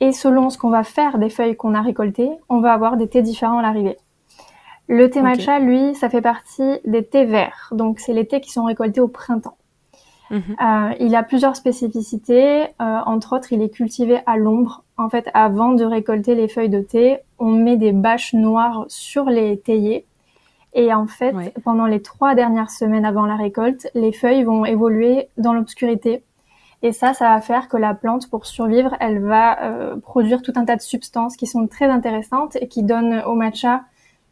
Et 0.02 0.12
selon 0.12 0.50
ce 0.50 0.58
qu'on 0.58 0.72
va 0.72 0.84
faire 0.84 1.20
des 1.20 1.30
feuilles 1.30 1.56
qu'on 1.56 1.76
a 1.76 1.82
récoltées, 1.82 2.32
on 2.50 2.60
va 2.60 2.74
avoir 2.74 2.98
des 2.98 3.08
thés 3.08 3.22
différents 3.22 3.60
à 3.60 3.62
l'arrivée. 3.62 3.98
Le 4.88 5.10
thé 5.10 5.22
matcha, 5.22 5.60
lui, 5.60 5.96
ça 5.96 6.10
fait 6.10 6.22
partie 6.22 6.80
des 6.86 7.06
thés 7.06 7.24
verts. 7.24 7.70
Donc, 7.72 8.00
c'est 8.00 8.12
les 8.12 8.26
thés 8.26 8.42
qui 8.42 8.50
sont 8.50 8.66
récoltés 8.66 9.00
au 9.00 9.08
printemps. 9.08 9.58
Mhm. 10.32 10.42
Euh, 10.60 10.94
il 11.00 11.16
a 11.16 11.22
plusieurs 11.22 11.56
spécificités. 11.56 12.64
Euh, 12.64 13.00
entre 13.06 13.36
autres, 13.36 13.54
il 13.54 13.62
est 13.62 13.70
cultivé 13.70 14.22
à 14.26 14.38
l'ombre. 14.38 14.84
En 14.98 15.08
fait, 15.08 15.30
avant 15.36 15.74
de 15.74 15.86
récolter 15.86 16.34
les 16.34 16.48
feuilles 16.48 16.70
de 16.70 16.82
thé, 16.82 17.20
on 17.38 17.52
met 17.52 17.78
des 17.78 17.92
bâches 17.92 18.34
noires 18.34 18.86
sur 18.88 19.26
les 19.26 19.60
théiers. 19.60 20.06
Et 20.74 20.94
en 20.94 21.06
fait, 21.06 21.36
pendant 21.64 21.86
les 21.86 22.02
trois 22.02 22.34
dernières 22.34 22.72
semaines 22.72 23.06
avant 23.06 23.26
la 23.26 23.36
récolte, 23.36 23.88
les 23.94 24.14
feuilles 24.14 24.44
vont 24.44 24.66
évoluer 24.66 25.28
dans 25.38 25.54
l'obscurité 25.54 26.24
et 26.82 26.92
ça, 26.92 27.14
ça 27.14 27.30
va 27.30 27.42
faire 27.42 27.68
que 27.68 27.78
la 27.78 27.94
plante, 27.94 28.30
pour 28.30 28.46
survivre, 28.46 28.96
elle 29.00 29.20
va 29.20 29.64
euh, 29.64 29.96
produire 29.98 30.42
tout 30.42 30.54
un 30.56 30.66
tas 30.66 30.76
de 30.76 30.82
substances 30.82 31.38
qui 31.38 31.48
sont 31.48 31.68
très 31.68 31.86
intéressantes 31.86 32.58
et 32.60 32.68
qui 32.68 32.84
donnent 32.84 33.22
au 33.26 33.36
matcha 33.36 33.84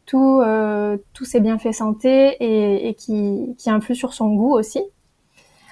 tout, 0.06 0.40
euh, 0.40 0.96
tous 1.12 1.24
ses 1.24 1.40
bienfaits 1.40 1.72
santé 1.72 2.36
et, 2.40 2.88
et 2.88 2.94
qui, 2.94 3.54
qui 3.56 3.70
influent 3.70 3.94
sur 3.94 4.14
son 4.14 4.34
goût 4.34 4.52
aussi. 4.52 4.82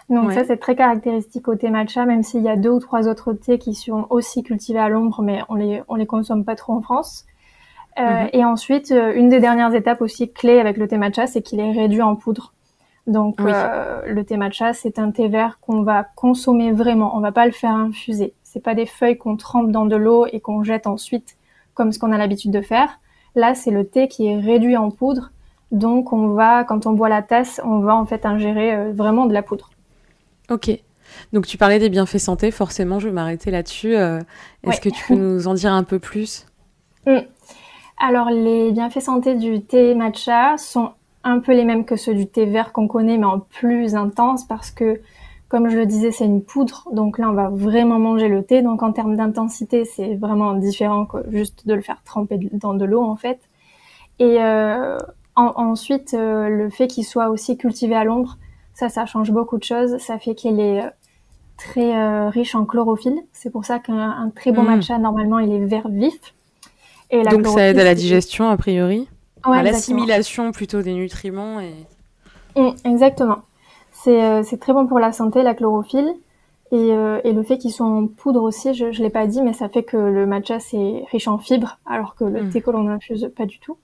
Donc 0.08 0.32
ça, 0.32 0.44
c'est 0.44 0.56
très 0.56 0.74
caractéristique 0.74 1.48
au 1.48 1.54
thé 1.54 1.68
matcha, 1.68 2.06
même 2.06 2.22
s'il 2.22 2.42
y 2.42 2.48
a 2.48 2.56
deux 2.56 2.70
ou 2.70 2.78
trois 2.80 3.08
autres 3.08 3.34
thés 3.34 3.58
qui 3.58 3.74
sont 3.74 4.06
aussi 4.08 4.42
cultivés 4.42 4.78
à 4.78 4.88
l'ombre, 4.88 5.20
mais 5.20 5.42
on 5.50 5.54
les, 5.54 5.82
on 5.88 5.96
les 5.96 6.06
consomme 6.06 6.44
pas 6.44 6.56
trop 6.56 6.72
en 6.72 6.80
France. 6.80 7.26
Euh, 7.98 8.22
mhm. 8.22 8.30
Et 8.32 8.44
ensuite, 8.44 8.90
euh, 8.90 9.12
une 9.14 9.28
des 9.28 9.40
dernières 9.40 9.74
étapes 9.74 10.00
aussi 10.00 10.32
clés 10.32 10.60
avec 10.60 10.78
le 10.78 10.88
thé 10.88 10.96
matcha, 10.96 11.26
c'est 11.26 11.42
qu'il 11.42 11.60
est 11.60 11.72
réduit 11.72 12.00
en 12.00 12.16
poudre. 12.16 12.54
Donc 13.08 13.40
euh, 13.40 14.02
le 14.06 14.22
thé 14.22 14.36
matcha, 14.36 14.74
c'est 14.74 14.98
un 14.98 15.10
thé 15.10 15.28
vert 15.28 15.58
qu'on 15.60 15.82
va 15.82 16.04
consommer 16.14 16.72
vraiment. 16.72 17.16
On 17.16 17.20
va 17.20 17.32
pas 17.32 17.46
le 17.46 17.52
faire 17.52 17.70
infuser. 17.70 18.34
C'est 18.44 18.62
pas 18.62 18.74
des 18.74 18.84
feuilles 18.84 19.16
qu'on 19.16 19.36
trempe 19.36 19.72
dans 19.72 19.86
de 19.86 19.96
l'eau 19.96 20.26
et 20.30 20.40
qu'on 20.40 20.62
jette 20.62 20.86
ensuite 20.86 21.36
comme 21.72 21.90
ce 21.90 21.98
qu'on 21.98 22.12
a 22.12 22.18
l'habitude 22.18 22.50
de 22.50 22.60
faire. 22.60 23.00
Là, 23.34 23.54
c'est 23.54 23.70
le 23.70 23.86
thé 23.86 24.08
qui 24.08 24.26
est 24.26 24.38
réduit 24.38 24.76
en 24.76 24.90
poudre 24.90 25.30
Donc 25.72 26.12
on 26.12 26.28
va, 26.28 26.64
quand 26.64 26.86
on 26.86 26.92
boit 26.92 27.08
la 27.08 27.22
tasse, 27.22 27.62
on 27.64 27.78
va 27.78 27.96
en 27.96 28.04
fait 28.04 28.26
ingérer 28.26 28.92
vraiment 28.92 29.24
de 29.24 29.32
la 29.32 29.42
poudre. 29.42 29.70
Ok. 30.50 30.70
Donc 31.32 31.46
tu 31.46 31.56
parlais 31.56 31.78
des 31.78 31.88
bienfaits 31.88 32.18
santé, 32.18 32.50
forcément 32.50 32.98
je 32.98 33.08
vais 33.08 33.14
m'arrêter 33.14 33.50
là-dessus. 33.50 33.94
Est-ce 33.94 34.80
que 34.82 34.90
tu 34.90 35.06
peux 35.06 35.14
nous 35.16 35.48
en 35.48 35.54
dire 35.54 35.72
un 35.72 35.82
peu 35.82 35.98
plus? 35.98 36.44
Mm. 37.06 37.20
Alors 37.98 38.28
les 38.28 38.70
bienfaits 38.70 39.00
santé 39.00 39.34
du 39.34 39.62
thé 39.62 39.94
matcha 39.94 40.58
sont 40.58 40.92
un 41.24 41.40
peu 41.40 41.52
les 41.52 41.64
mêmes 41.64 41.84
que 41.84 41.96
ceux 41.96 42.14
du 42.14 42.26
thé 42.26 42.46
vert 42.46 42.72
qu'on 42.72 42.88
connaît, 42.88 43.18
mais 43.18 43.26
en 43.26 43.40
plus 43.40 43.94
intense 43.94 44.44
parce 44.44 44.70
que, 44.70 45.00
comme 45.48 45.68
je 45.68 45.76
le 45.76 45.86
disais, 45.86 46.10
c'est 46.10 46.24
une 46.24 46.42
poudre. 46.42 46.88
Donc 46.92 47.18
là, 47.18 47.28
on 47.30 47.34
va 47.34 47.48
vraiment 47.48 47.98
manger 47.98 48.28
le 48.28 48.42
thé. 48.42 48.62
Donc 48.62 48.82
en 48.82 48.92
termes 48.92 49.16
d'intensité, 49.16 49.84
c'est 49.84 50.14
vraiment 50.14 50.54
différent 50.54 51.06
que 51.06 51.18
juste 51.30 51.66
de 51.66 51.74
le 51.74 51.80
faire 51.80 52.02
tremper 52.04 52.38
dans 52.52 52.74
de 52.74 52.84
l'eau 52.84 53.02
en 53.02 53.16
fait. 53.16 53.40
Et 54.18 54.36
euh, 54.40 54.98
ensuite, 55.36 56.14
euh, 56.14 56.48
le 56.48 56.70
fait 56.70 56.88
qu'il 56.88 57.04
soit 57.04 57.28
aussi 57.30 57.56
cultivé 57.56 57.94
à 57.94 58.04
l'ombre, 58.04 58.38
ça, 58.74 58.88
ça 58.88 59.06
change 59.06 59.30
beaucoup 59.30 59.58
de 59.58 59.64
choses. 59.64 59.98
Ça 59.98 60.18
fait 60.18 60.34
qu'il 60.34 60.60
est 60.60 60.82
euh, 60.82 60.90
très 61.56 62.28
riche 62.28 62.54
en 62.54 62.64
chlorophylle. 62.64 63.20
C'est 63.32 63.50
pour 63.50 63.64
ça 63.64 63.78
qu'un 63.78 64.30
très 64.34 64.52
bon 64.52 64.62
mmh. 64.62 64.66
matcha, 64.66 64.98
normalement, 64.98 65.38
il 65.38 65.52
est 65.52 65.64
vert 65.64 65.88
vif. 65.88 66.18
Et 67.10 67.22
Donc 67.22 67.46
ça 67.46 67.68
aide 67.68 67.78
à 67.78 67.84
la 67.84 67.94
digestion, 67.94 68.48
a 68.48 68.56
priori? 68.56 69.08
L'assimilation 69.46 70.52
plutôt 70.52 70.82
des 70.82 70.94
nutriments. 70.94 71.60
Et... 71.60 71.74
Exactement. 72.84 73.42
Euh, 74.06 74.42
c'est 74.44 74.58
très 74.58 74.72
bon 74.72 74.86
pour 74.86 74.98
la 74.98 75.12
santé, 75.12 75.42
la 75.42 75.54
chlorophylle. 75.54 76.14
Et, 76.70 76.92
euh, 76.92 77.20
et 77.24 77.32
le 77.32 77.42
fait 77.42 77.56
qu'ils 77.56 77.72
soient 77.72 77.86
en 77.86 78.06
poudre 78.06 78.42
aussi, 78.42 78.74
je 78.74 78.86
ne 78.86 78.92
l'ai 78.92 79.10
pas 79.10 79.26
dit, 79.26 79.40
mais 79.40 79.54
ça 79.54 79.70
fait 79.70 79.84
que 79.84 79.96
le 79.96 80.26
matcha, 80.26 80.60
c'est 80.60 81.04
riche 81.10 81.26
en 81.26 81.38
fibres, 81.38 81.78
alors 81.86 82.14
que 82.14 82.24
le 82.24 82.42
mm. 82.42 82.50
thé 82.50 82.60
que 82.60 82.70
l'on 82.70 82.88
infuse, 82.88 83.30
pas 83.34 83.46
du 83.46 83.58
tout. 83.58 83.78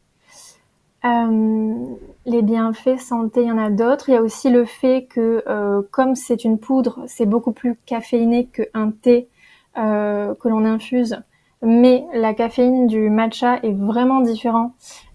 Euh, 1.06 1.84
les 2.26 2.42
bienfaits 2.42 2.98
santé, 2.98 3.42
il 3.42 3.48
y 3.48 3.52
en 3.52 3.58
a 3.58 3.70
d'autres. 3.70 4.10
Il 4.10 4.12
y 4.12 4.16
a 4.16 4.22
aussi 4.22 4.50
le 4.50 4.66
fait 4.66 5.06
que, 5.08 5.42
euh, 5.46 5.80
comme 5.90 6.14
c'est 6.14 6.44
une 6.44 6.58
poudre, 6.58 7.00
c'est 7.06 7.26
beaucoup 7.26 7.52
plus 7.52 7.76
caféiné 7.86 8.46
qu'un 8.46 8.90
thé 8.90 9.28
que 9.76 10.48
l'on 10.48 10.64
infuse. 10.64 11.16
Mais 11.60 12.04
la 12.14 12.32
caféine 12.32 12.86
du 12.86 13.10
matcha 13.10 13.58
est 13.64 13.72
vraiment 13.72 14.20
différente 14.20 14.72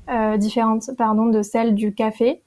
euh, 0.09 0.37
différente 0.37 0.89
pardon, 0.97 1.27
de 1.27 1.41
celle 1.41 1.75
du 1.75 1.93
café. 1.93 2.41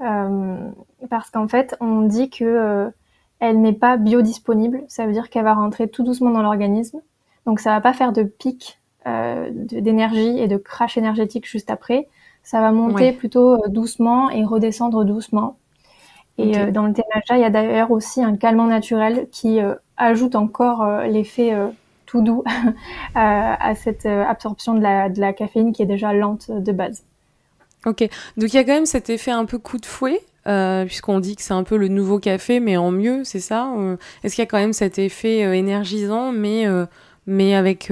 Euh, 0.00 0.70
parce 1.10 1.30
qu'en 1.30 1.46
fait, 1.46 1.76
on 1.80 2.02
dit 2.02 2.30
que 2.30 2.44
euh, 2.44 2.90
elle 3.38 3.60
n'est 3.60 3.72
pas 3.72 3.96
biodisponible. 3.96 4.82
Ça 4.88 5.06
veut 5.06 5.12
dire 5.12 5.28
qu'elle 5.28 5.44
va 5.44 5.54
rentrer 5.54 5.88
tout 5.88 6.02
doucement 6.02 6.30
dans 6.30 6.42
l'organisme. 6.42 7.00
Donc 7.46 7.60
ça 7.60 7.70
va 7.70 7.80
pas 7.80 7.92
faire 7.92 8.12
de 8.12 8.22
pic 8.22 8.78
d'énergie 9.04 10.38
et 10.38 10.46
de 10.46 10.56
crash 10.56 10.96
énergétique 10.96 11.44
juste 11.44 11.70
après. 11.70 12.08
Ça 12.44 12.60
va 12.60 12.70
monter 12.70 13.10
plutôt 13.10 13.58
doucement 13.66 14.30
et 14.30 14.44
redescendre 14.44 15.04
doucement. 15.04 15.58
Et 16.38 16.70
dans 16.70 16.84
le 16.84 16.92
matcha, 17.12 17.36
il 17.36 17.40
y 17.40 17.44
a 17.44 17.50
d'ailleurs 17.50 17.90
aussi 17.90 18.22
un 18.22 18.36
calmant 18.36 18.66
naturel 18.66 19.26
qui 19.32 19.58
ajoute 19.96 20.36
encore 20.36 20.86
l'effet 21.02 21.52
tout 22.12 22.20
doux 22.20 22.44
à 23.14 23.74
cette 23.74 24.04
euh, 24.04 24.24
absorption 24.24 24.74
de 24.74 24.80
la, 24.80 25.08
de 25.08 25.18
la 25.18 25.32
caféine 25.32 25.72
qui 25.72 25.82
est 25.82 25.86
déjà 25.86 26.12
lente 26.12 26.50
de 26.50 26.72
base. 26.72 27.04
Ok, 27.86 28.06
donc 28.36 28.52
il 28.52 28.54
y 28.54 28.58
a 28.58 28.64
quand 28.64 28.74
même 28.74 28.86
cet 28.86 29.10
effet 29.10 29.30
un 29.30 29.46
peu 29.46 29.58
coup 29.58 29.78
de 29.78 29.86
fouet, 29.86 30.20
euh, 30.46 30.84
puisqu'on 30.84 31.20
dit 31.20 31.34
que 31.36 31.42
c'est 31.42 31.54
un 31.54 31.64
peu 31.64 31.76
le 31.76 31.88
nouveau 31.88 32.18
café, 32.18 32.60
mais 32.60 32.76
en 32.76 32.90
mieux, 32.90 33.24
c'est 33.24 33.40
ça 33.40 33.72
euh, 33.76 33.96
Est-ce 34.22 34.34
qu'il 34.34 34.42
y 34.42 34.46
a 34.46 34.50
quand 34.50 34.58
même 34.58 34.74
cet 34.74 34.98
effet 34.98 35.40
énergisant, 35.56 36.32
mais, 36.32 36.66
mais 37.26 37.54
avec 37.54 37.90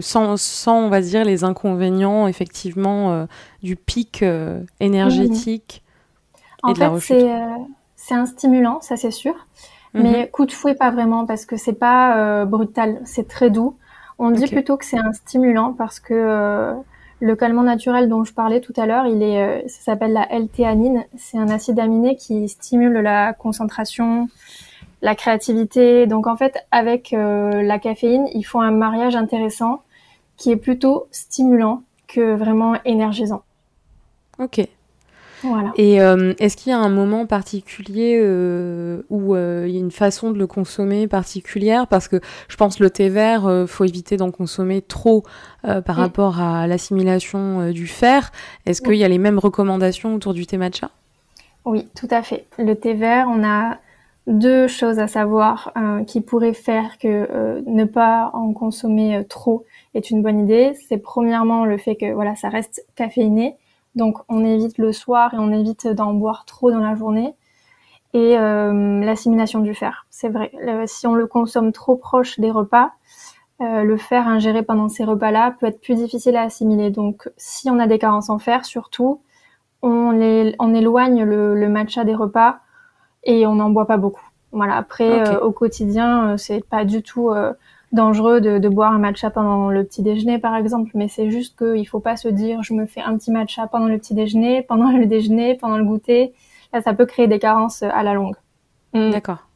sans, 0.00 0.36
sans, 0.38 0.78
on 0.78 0.88
va 0.88 1.00
dire, 1.00 1.24
les 1.24 1.44
inconvénients, 1.44 2.28
effectivement, 2.28 3.26
du 3.62 3.76
pic 3.76 4.24
énergétique 4.80 5.82
En 6.62 6.74
fait, 6.74 7.20
c'est 7.96 8.14
un 8.14 8.26
stimulant, 8.26 8.80
ça 8.80 8.96
c'est 8.96 9.10
sûr. 9.10 9.34
Mais 9.96 10.22
mhm. 10.22 10.28
coup 10.28 10.46
de 10.46 10.52
fouet, 10.52 10.74
pas 10.74 10.90
vraiment, 10.90 11.26
parce 11.26 11.46
que 11.46 11.56
c'est 11.56 11.72
pas 11.72 12.18
euh, 12.18 12.44
brutal, 12.44 13.00
c'est 13.04 13.28
très 13.28 13.50
doux. 13.50 13.76
On 14.18 14.30
dit 14.30 14.46
plutôt 14.46 14.76
que 14.76 14.84
c'est 14.84 14.98
un 14.98 15.12
stimulant 15.12 15.74
parce 15.74 16.00
que 16.00 16.14
euh, 16.14 16.74
le 17.20 17.36
calmant 17.36 17.62
naturel 17.62 18.08
dont 18.08 18.24
je 18.24 18.32
parlais 18.32 18.60
tout 18.60 18.72
à 18.76 18.86
l'heure, 18.86 19.06
il 19.06 19.22
est, 19.22 19.42
euh, 19.42 19.60
ça 19.68 19.92
s'appelle 19.92 20.12
la 20.12 20.30
L-théanine. 20.32 21.04
C'est 21.16 21.38
un 21.38 21.48
acide 21.48 21.78
aminé 21.78 22.16
qui 22.16 22.48
stimule 22.48 22.94
la 22.94 23.34
concentration, 23.34 24.28
la 25.02 25.14
créativité. 25.14 26.06
Donc 26.06 26.26
en 26.26 26.36
fait, 26.36 26.56
avec 26.70 27.10
la 27.12 27.78
caféine, 27.78 28.26
ils 28.32 28.44
font 28.44 28.60
un 28.60 28.70
mariage 28.70 29.16
intéressant 29.16 29.82
qui 30.36 30.50
est 30.50 30.56
plutôt 30.56 31.08
stimulant 31.10 31.82
que 32.08 32.34
vraiment 32.34 32.74
énergisant. 32.84 33.42
Ok. 34.38 34.66
Et 35.76 36.00
euh, 36.00 36.34
est-ce 36.38 36.56
qu'il 36.56 36.70
y 36.70 36.74
a 36.74 36.78
un 36.78 36.88
moment 36.88 37.26
particulier 37.26 38.18
euh, 38.20 39.02
où 39.10 39.34
euh, 39.34 39.64
il 39.68 39.74
y 39.74 39.76
a 39.76 39.80
une 39.80 39.90
façon 39.90 40.30
de 40.30 40.38
le 40.38 40.46
consommer 40.46 41.06
particulière? 41.06 41.86
Parce 41.86 42.08
que 42.08 42.20
je 42.48 42.56
pense 42.56 42.80
le 42.80 42.90
thé 42.90 43.08
vert, 43.08 43.64
faut 43.66 43.84
éviter 43.84 44.16
d'en 44.16 44.30
consommer 44.30 44.82
trop 44.82 45.24
par 45.62 45.96
rapport 45.96 46.40
à 46.40 46.66
l'assimilation 46.66 47.70
du 47.70 47.86
fer. 47.86 48.32
Est-ce 48.66 48.82
qu'il 48.82 48.94
y 48.94 49.04
a 49.04 49.08
les 49.08 49.18
mêmes 49.18 49.38
recommandations 49.38 50.14
autour 50.14 50.34
du 50.34 50.46
thé 50.46 50.56
matcha? 50.56 50.90
Oui, 51.64 51.88
tout 51.96 52.08
à 52.10 52.22
fait. 52.22 52.46
Le 52.58 52.74
thé 52.74 52.94
vert, 52.94 53.26
on 53.28 53.44
a 53.44 53.78
deux 54.26 54.68
choses 54.68 54.98
à 54.98 55.08
savoir 55.08 55.72
qui 56.06 56.20
pourraient 56.20 56.52
faire 56.52 56.98
que 56.98 57.60
ne 57.66 57.84
pas 57.84 58.30
en 58.32 58.52
consommer 58.52 59.24
trop 59.28 59.64
est 59.94 60.10
une 60.10 60.22
bonne 60.22 60.40
idée. 60.40 60.74
C'est 60.88 60.98
premièrement 60.98 61.64
le 61.64 61.78
fait 61.78 61.96
que 61.96 62.12
voilà, 62.12 62.36
ça 62.36 62.48
reste 62.48 62.86
caféiné 62.94 63.56
donc 63.96 64.18
on 64.28 64.44
évite 64.44 64.78
le 64.78 64.92
soir 64.92 65.34
et 65.34 65.38
on 65.38 65.50
évite 65.50 65.88
d'en 65.88 66.14
boire 66.14 66.44
trop 66.44 66.70
dans 66.70 66.78
la 66.78 66.94
journée. 66.94 67.34
Et 68.12 68.38
euh, 68.38 69.00
l'assimilation 69.00 69.60
du 69.60 69.74
fer, 69.74 70.06
c'est 70.10 70.28
vrai. 70.28 70.50
si 70.86 71.06
on 71.06 71.14
le 71.14 71.26
consomme 71.26 71.72
trop 71.72 71.96
proche 71.96 72.38
des 72.38 72.50
repas, 72.50 72.92
euh, 73.60 73.82
le 73.82 73.96
fer 73.96 74.28
ingéré 74.28 74.62
pendant 74.62 74.88
ces 74.88 75.04
repas-là 75.04 75.54
peut 75.58 75.66
être 75.66 75.80
plus 75.80 75.96
difficile 75.96 76.36
à 76.36 76.42
assimiler. 76.42 76.90
Donc 76.90 77.28
si 77.36 77.68
on 77.68 77.78
a 77.78 77.86
des 77.86 77.98
carences 77.98 78.30
en 78.30 78.38
fer, 78.38 78.64
surtout, 78.64 79.20
on, 79.82 80.12
éloigne 80.12 81.24
le, 81.24 81.68
matcha 81.68 82.04
des 82.04 82.14
repas 82.14 82.60
et 83.24 83.46
on 83.46 83.56
n'en 83.56 83.70
boit 83.70 83.86
pas 83.86 83.98
beaucoup. 83.98 84.26
Voilà. 84.52 84.76
Après, 84.76 85.28
euh, 85.28 85.40
au 85.40 85.52
quotidien, 85.52 86.36
c'est 86.38 86.64
pas 86.66 86.84
du 86.84 87.02
tout 87.02 87.30
dangereux 87.92 88.40
de, 88.40 88.68
boire 88.68 88.92
un 88.92 88.98
matcha 88.98 89.30
pendant 89.30 89.70
le 89.70 89.84
petit 89.84 90.02
déjeuner 90.02 90.38
par 90.38 90.56
exemple, 90.56 90.90
mais 90.94 91.08
c'est 91.08 91.30
juste 91.30 91.58
qu'il 91.58 91.86
faut 91.86 92.00
pas 92.00 92.16
se 92.16 92.28
dire 92.28 92.62
je 92.62 92.74
me 92.74 92.86
fais 92.86 93.00
un 93.00 93.16
petit 93.16 93.30
matcha 93.30 93.66
pendant 93.66 93.86
le 93.86 93.98
petit 93.98 94.14
déjeuner, 94.14 94.62
pendant 94.62 94.90
le 94.90 95.06
déjeuner, 95.06 95.54
pendant 95.54 95.78
le 95.78 95.84
goûter. 95.84 96.32
Là, 96.72 96.82
ça 96.82 96.94
peut 96.94 97.06
créer 97.06 97.28
des 97.28 97.38
carences 97.38 97.82
à 97.82 98.02
la 98.02 98.12
longue. 98.12 98.36
Mm. 98.92 99.10
D'accord. 99.10 99.46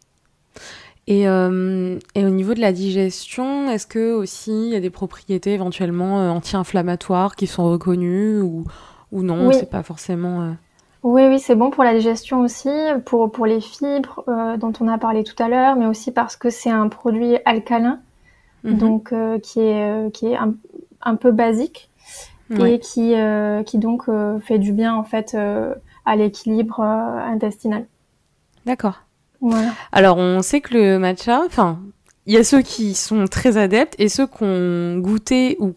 Et, 1.06 1.26
euh, 1.26 1.98
et, 2.14 2.24
au 2.24 2.30
niveau 2.30 2.54
de 2.54 2.60
la 2.60 2.72
digestion, 2.72 3.68
est-ce 3.68 3.86
que 3.86 4.12
aussi 4.12 4.52
il 4.52 4.72
y 4.72 4.76
a 4.76 4.80
des 4.80 4.90
propriétés 4.90 5.54
éventuellement 5.54 6.20
euh, 6.20 6.30
anti-inflammatoires 6.30 7.34
qui 7.34 7.48
sont 7.48 7.68
reconnues 7.68 8.40
ou, 8.40 8.64
ou 9.10 9.22
non? 9.22 9.48
Oui. 9.48 9.54
C'est 9.58 9.70
pas 9.70 9.82
forcément. 9.82 10.42
Euh, 10.42 10.50
oui, 11.02 11.22
oui, 11.26 11.40
c'est 11.40 11.56
bon 11.56 11.70
pour 11.70 11.82
la 11.82 11.94
digestion 11.94 12.42
aussi, 12.42 12.70
pour, 13.06 13.32
pour 13.32 13.46
les 13.46 13.60
fibres 13.60 14.22
dont 14.58 14.72
on 14.80 14.86
a 14.86 14.98
parlé 14.98 15.24
tout 15.24 15.42
à 15.42 15.48
l'heure, 15.48 15.74
mais 15.74 15.86
aussi 15.86 16.12
parce 16.12 16.36
que 16.36 16.50
c'est 16.50 16.70
un 16.70 16.88
produit 16.88 17.38
alcalin 17.46 18.00
Mhm. 18.64 18.78
donc 18.78 19.12
euh, 19.12 19.38
qui 19.38 19.60
est 19.60 19.90
euh, 19.90 20.10
qui 20.10 20.26
est 20.26 20.36
un, 20.36 21.16
peu 21.16 21.30
basique 21.30 21.88
et 22.50 22.78
qui 22.78 23.14
euh, 23.14 23.62
qui 23.62 23.78
donc 23.78 24.04
fait 24.42 24.58
du 24.58 24.72
bien 24.72 24.94
en 24.94 25.04
fait 25.04 25.36
à 26.04 26.16
l'équilibre 26.16 26.80
intestinal. 26.80 27.86
D'accord. 28.66 29.02
Alors 29.92 30.18
on 30.18 30.42
sait 30.42 30.60
que 30.60 30.74
le 30.74 30.98
matcha, 30.98 31.42
enfin, 31.46 31.78
il 32.26 32.34
y 32.34 32.36
a 32.36 32.44
ceux 32.44 32.60
qui 32.60 32.94
sont 32.94 33.26
très 33.26 33.56
adeptes 33.56 33.94
et 33.98 34.08
ceux 34.08 34.26
qui 34.26 34.42
ont 34.42 34.98
goûté 34.98 35.56
ou 35.60 35.72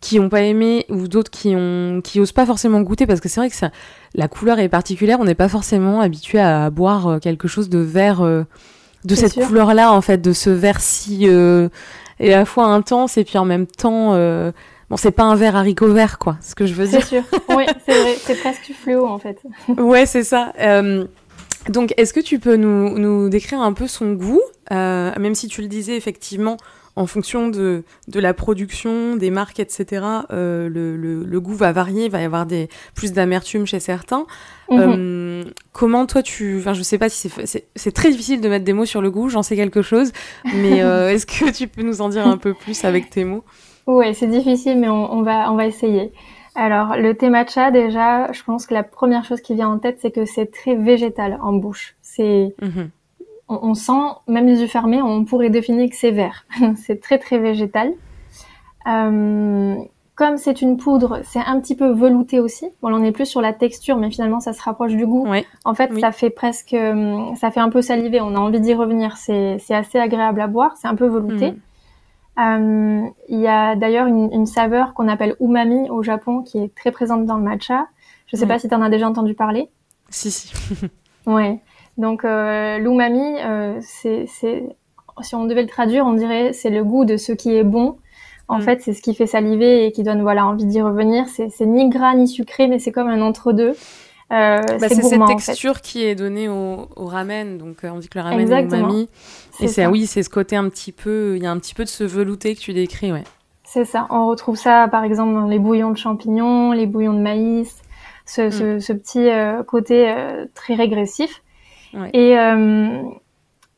qui 0.00 0.20
n'ont 0.20 0.28
pas 0.28 0.42
aimé 0.42 0.86
ou 0.88 1.08
d'autres 1.08 1.30
qui 1.30 1.54
ont 1.56 2.00
qui 2.04 2.20
osent 2.20 2.32
pas 2.32 2.46
forcément 2.46 2.80
goûter 2.82 3.06
parce 3.06 3.20
que 3.20 3.28
c'est 3.28 3.40
vrai 3.40 3.50
que 3.50 3.56
ça, 3.56 3.70
la 4.14 4.28
couleur 4.28 4.60
est 4.60 4.68
particulière, 4.68 5.18
on 5.18 5.24
n'est 5.24 5.34
pas 5.34 5.48
forcément 5.48 6.00
habitué 6.00 6.38
à 6.38 6.70
boire 6.70 7.18
quelque 7.20 7.48
chose 7.48 7.68
de 7.68 7.78
vert 7.78 8.22
de 9.04 9.14
cette 9.14 9.34
couleur-là, 9.34 9.92
en 9.92 10.00
fait, 10.00 10.18
de 10.18 10.32
ce 10.32 10.50
vert 10.50 10.80
si 10.80 11.28
euh, 11.28 11.68
et 12.18 12.34
à 12.34 12.38
la 12.38 12.44
fois 12.44 12.66
intense 12.66 13.16
et 13.16 13.24
puis 13.24 13.38
en 13.38 13.44
même 13.44 13.66
temps, 13.66 14.14
euh, 14.14 14.52
bon, 14.90 14.96
c'est 14.96 15.10
pas 15.10 15.24
un 15.24 15.34
vert 15.34 15.56
haricot 15.56 15.92
vert, 15.92 16.18
quoi, 16.18 16.36
ce 16.42 16.54
que 16.54 16.66
je 16.66 16.74
veux 16.74 16.86
dire. 16.86 17.02
C'est 17.02 17.20
sûr. 17.20 17.22
oui, 17.56 17.64
c'est 17.86 17.98
vrai, 17.98 18.14
c'est 18.20 18.40
presque 18.40 18.66
du 18.66 18.74
fluo 18.74 19.06
en 19.06 19.18
fait. 19.18 19.40
ouais, 19.68 20.06
c'est 20.06 20.24
ça. 20.24 20.52
Euh, 20.60 21.06
donc, 21.68 21.92
est-ce 21.96 22.12
que 22.12 22.20
tu 22.20 22.38
peux 22.38 22.56
nous, 22.56 22.98
nous 22.98 23.28
décrire 23.28 23.60
un 23.60 23.72
peu 23.72 23.86
son 23.86 24.12
goût, 24.12 24.40
euh, 24.72 25.12
même 25.18 25.34
si 25.34 25.48
tu 25.48 25.62
le 25.62 25.68
disais 25.68 25.96
effectivement, 25.96 26.56
en 26.96 27.06
fonction 27.06 27.48
de, 27.48 27.84
de 28.08 28.20
la 28.20 28.34
production, 28.34 29.16
des 29.16 29.30
marques, 29.30 29.60
etc., 29.60 30.04
euh, 30.30 30.68
le, 30.68 30.96
le, 30.96 31.24
le, 31.24 31.40
goût 31.40 31.54
va 31.54 31.72
varier, 31.72 32.06
il 32.06 32.10
va 32.10 32.20
y 32.20 32.24
avoir 32.24 32.46
des, 32.46 32.68
plus 32.94 33.12
d'amertume 33.12 33.66
chez 33.66 33.80
certains. 33.80 34.26
Mhm. 34.70 34.78
Euh, 35.40 35.50
comment 35.72 36.06
toi 36.06 36.22
tu... 36.22 36.58
Enfin, 36.58 36.74
je 36.74 36.82
sais 36.82 36.98
pas 36.98 37.08
si 37.08 37.28
c'est... 37.28 37.64
C'est 37.74 37.92
très 37.92 38.10
difficile 38.10 38.40
de 38.40 38.48
mettre 38.48 38.64
des 38.64 38.72
mots 38.72 38.84
sur 38.84 39.02
le 39.02 39.10
goût, 39.10 39.28
j'en 39.28 39.42
sais 39.42 39.56
quelque 39.56 39.82
chose, 39.82 40.12
mais 40.54 40.82
euh, 40.82 41.10
est-ce 41.10 41.26
que 41.26 41.50
tu 41.50 41.68
peux 41.68 41.82
nous 41.82 42.00
en 42.00 42.08
dire 42.08 42.26
un 42.26 42.36
peu 42.36 42.54
plus 42.54 42.84
avec 42.84 43.10
tes 43.10 43.24
mots? 43.24 43.44
Oui, 43.86 44.14
c'est 44.14 44.28
difficile, 44.28 44.78
mais 44.78 44.88
on, 44.88 45.12
on, 45.12 45.22
va, 45.22 45.50
on 45.52 45.56
va 45.56 45.66
essayer. 45.66 46.12
Alors, 46.54 46.96
le 46.96 47.14
thé 47.14 47.30
matcha, 47.30 47.70
déjà, 47.70 48.30
je 48.32 48.42
pense 48.42 48.66
que 48.66 48.74
la 48.74 48.82
première 48.82 49.24
chose 49.24 49.40
qui 49.40 49.54
vient 49.54 49.68
en 49.68 49.78
tête, 49.78 49.98
c'est 50.00 50.10
que 50.10 50.24
c'est 50.24 50.50
très 50.50 50.74
végétal 50.74 51.38
en 51.42 51.52
bouche. 51.52 51.96
C'est, 52.02 52.54
mhm. 52.60 52.90
on, 53.48 53.74
sent, 53.74 53.92
même 54.26 54.46
les 54.46 54.60
yeux 54.60 54.66
fermés, 54.66 55.00
on 55.00 55.24
pourrait 55.24 55.50
définir 55.50 55.88
que 55.88 55.96
c'est 55.96 56.10
vert. 56.10 56.44
c'est 56.76 57.00
très 57.00 57.18
très 57.18 57.38
végétal. 57.38 57.92
Euh, 58.86 59.76
comme 60.20 60.36
c'est 60.36 60.60
une 60.60 60.76
poudre, 60.76 61.22
c'est 61.24 61.38
un 61.38 61.58
petit 61.60 61.74
peu 61.74 61.92
velouté 61.92 62.40
aussi. 62.40 62.68
Bon, 62.82 62.92
on 62.92 63.02
est 63.02 63.10
plus 63.10 63.24
sur 63.24 63.40
la 63.40 63.54
texture, 63.54 63.96
mais 63.96 64.10
finalement, 64.10 64.38
ça 64.38 64.52
se 64.52 64.62
rapproche 64.62 64.92
du 64.92 65.06
goût. 65.06 65.26
en 65.64 65.72
fait, 65.72 65.98
ça 65.98 66.12
fait 66.12 66.28
presque, 66.28 66.74
euh, 66.74 67.34
ça 67.36 67.50
fait 67.50 67.60
un 67.60 67.70
peu 67.70 67.80
saliver. 67.80 68.20
On 68.20 68.34
a 68.34 68.38
envie 68.38 68.60
d'y 68.60 68.74
revenir. 68.74 69.16
C'est, 69.16 69.56
assez 69.70 69.98
agréable 69.98 70.42
à 70.42 70.46
boire. 70.46 70.76
C'est 70.76 70.88
un 70.88 70.94
peu 70.94 71.06
velouté. 71.06 71.52
Mhm. 71.52 71.60
Euh, 72.38 73.08
il 73.30 73.40
y 73.40 73.48
a 73.48 73.76
d'ailleurs 73.76 74.08
une, 74.08 74.44
saveur 74.44 74.92
qu'on 74.92 75.08
appelle 75.08 75.36
umami 75.40 75.88
au 75.88 76.02
Japon 76.02 76.42
qui 76.42 76.58
est 76.58 76.74
très 76.74 76.92
présente 76.92 77.24
dans 77.24 77.38
le 77.38 77.42
matcha. 77.42 77.86
Je 78.26 78.36
ne 78.36 78.40
sais 78.40 78.46
pas 78.46 78.58
si 78.58 78.68
tu 78.68 78.74
en 78.74 78.82
as 78.82 78.90
déjà 78.90 79.08
entendu 79.08 79.32
parler. 79.32 79.70
Si, 80.10 80.30
si. 80.30 80.52
ouais. 81.26 81.60
Donc 81.96 82.26
euh, 82.26 82.76
l'umami, 82.76 83.38
euh, 83.42 83.78
c'est, 83.80 84.26
si 84.26 85.34
on 85.34 85.46
devait 85.46 85.62
le 85.62 85.68
traduire, 85.68 86.04
on 86.04 86.12
dirait 86.12 86.52
c'est 86.52 86.68
le 86.68 86.84
goût 86.84 87.06
de 87.06 87.16
ce 87.16 87.32
qui 87.32 87.56
est 87.56 87.64
bon. 87.64 87.96
En 88.50 88.58
mm. 88.58 88.62
fait, 88.62 88.82
c'est 88.82 88.92
ce 88.92 89.00
qui 89.00 89.14
fait 89.14 89.28
saliver 89.28 89.86
et 89.86 89.92
qui 89.92 90.02
donne 90.02 90.22
voilà 90.22 90.44
envie 90.44 90.66
d'y 90.66 90.82
revenir. 90.82 91.24
C'est, 91.28 91.66
ni 91.66 91.88
gras 91.88 92.16
ni 92.16 92.26
sucré, 92.26 92.66
mais 92.66 92.80
c'est 92.80 92.90
comme 92.90 93.06
un 93.08 93.22
entre-deux. 93.22 93.74
Euh, 94.32 94.60
bah, 94.80 94.88
c'est 94.88 95.02
cette 95.02 95.26
texture 95.26 95.80
qui 95.80 96.04
est 96.04 96.16
donnée 96.16 96.48
au, 96.48 96.88
ramen, 96.96 97.58
donc 97.58 97.84
euh, 97.84 97.90
on 97.90 97.98
dit 97.98 98.08
que 98.08 98.18
le 98.18 98.24
ramen 98.24 98.40
Exactement. 98.40 98.76
est 98.76 98.80
umami. 98.80 99.08
Et 99.60 99.68
c'est 99.68 99.86
oui, 99.86 100.06
c'est 100.06 100.24
ce 100.24 100.30
côté 100.30 100.56
un 100.56 100.68
petit 100.68 100.90
peu, 100.90 101.34
il 101.36 101.42
y 101.42 101.46
a 101.46 101.50
un 101.50 101.58
petit 101.58 101.74
peu 101.74 101.84
de 101.84 101.88
ce 101.88 102.02
velouté 102.02 102.56
que 102.56 102.60
tu 102.60 102.72
décris, 102.72 103.12
ouais. 103.12 103.24
C'est 103.62 103.84
ça. 103.84 104.08
On 104.10 104.26
retrouve 104.26 104.56
ça, 104.56 104.88
par 104.88 105.04
exemple, 105.04 105.32
dans 105.32 105.46
les 105.46 105.60
bouillons 105.60 105.92
de 105.92 105.96
champignons, 105.96 106.72
les 106.72 106.86
bouillons 106.86 107.12
de 107.12 107.20
maïs, 107.20 107.72
ce, 108.26 108.50
ce, 108.50 108.76
mm. 108.76 108.80
ce 108.80 108.92
petit 108.92 109.28
euh, 109.28 109.62
côté 109.62 110.12
très 110.54 110.74
régressif. 110.74 111.42
Ouais. 111.94 112.10
Et 112.14 112.36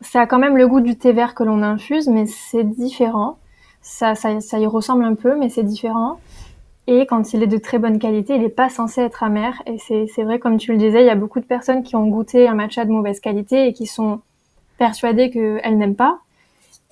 ça 0.00 0.22
a 0.22 0.26
quand 0.26 0.38
même 0.38 0.56
le 0.56 0.66
goût 0.66 0.80
du 0.80 0.96
thé 0.96 1.12
vert 1.12 1.34
que 1.34 1.44
l'on 1.44 1.62
infuse, 1.62 2.08
mais 2.08 2.24
c'est 2.26 2.64
différent. 2.64 3.38
Ça, 3.82 4.14
ça, 4.14 4.40
ça 4.40 4.58
y 4.58 4.66
ressemble 4.66 5.04
un 5.04 5.14
peu, 5.14 5.36
mais 5.36 5.48
c'est 5.48 5.64
différent. 5.64 6.18
Et 6.86 7.06
quand 7.06 7.32
il 7.32 7.42
est 7.42 7.48
de 7.48 7.58
très 7.58 7.78
bonne 7.78 7.98
qualité, 7.98 8.34
il 8.34 8.42
n'est 8.42 8.48
pas 8.48 8.68
censé 8.68 9.02
être 9.02 9.22
amer. 9.22 9.62
Et 9.66 9.78
c'est 9.78 10.22
vrai, 10.22 10.38
comme 10.38 10.56
tu 10.56 10.72
le 10.72 10.78
disais, 10.78 11.02
il 11.02 11.06
y 11.06 11.10
a 11.10 11.14
beaucoup 11.14 11.40
de 11.40 11.44
personnes 11.44 11.82
qui 11.82 11.94
ont 11.94 12.06
goûté 12.06 12.48
un 12.48 12.54
matcha 12.54 12.84
de 12.84 12.90
mauvaise 12.90 13.20
qualité 13.20 13.68
et 13.68 13.72
qui 13.72 13.86
sont 13.86 14.20
persuadées 14.78 15.30
qu'elles 15.30 15.78
n'aiment 15.78 15.94
pas. 15.94 16.18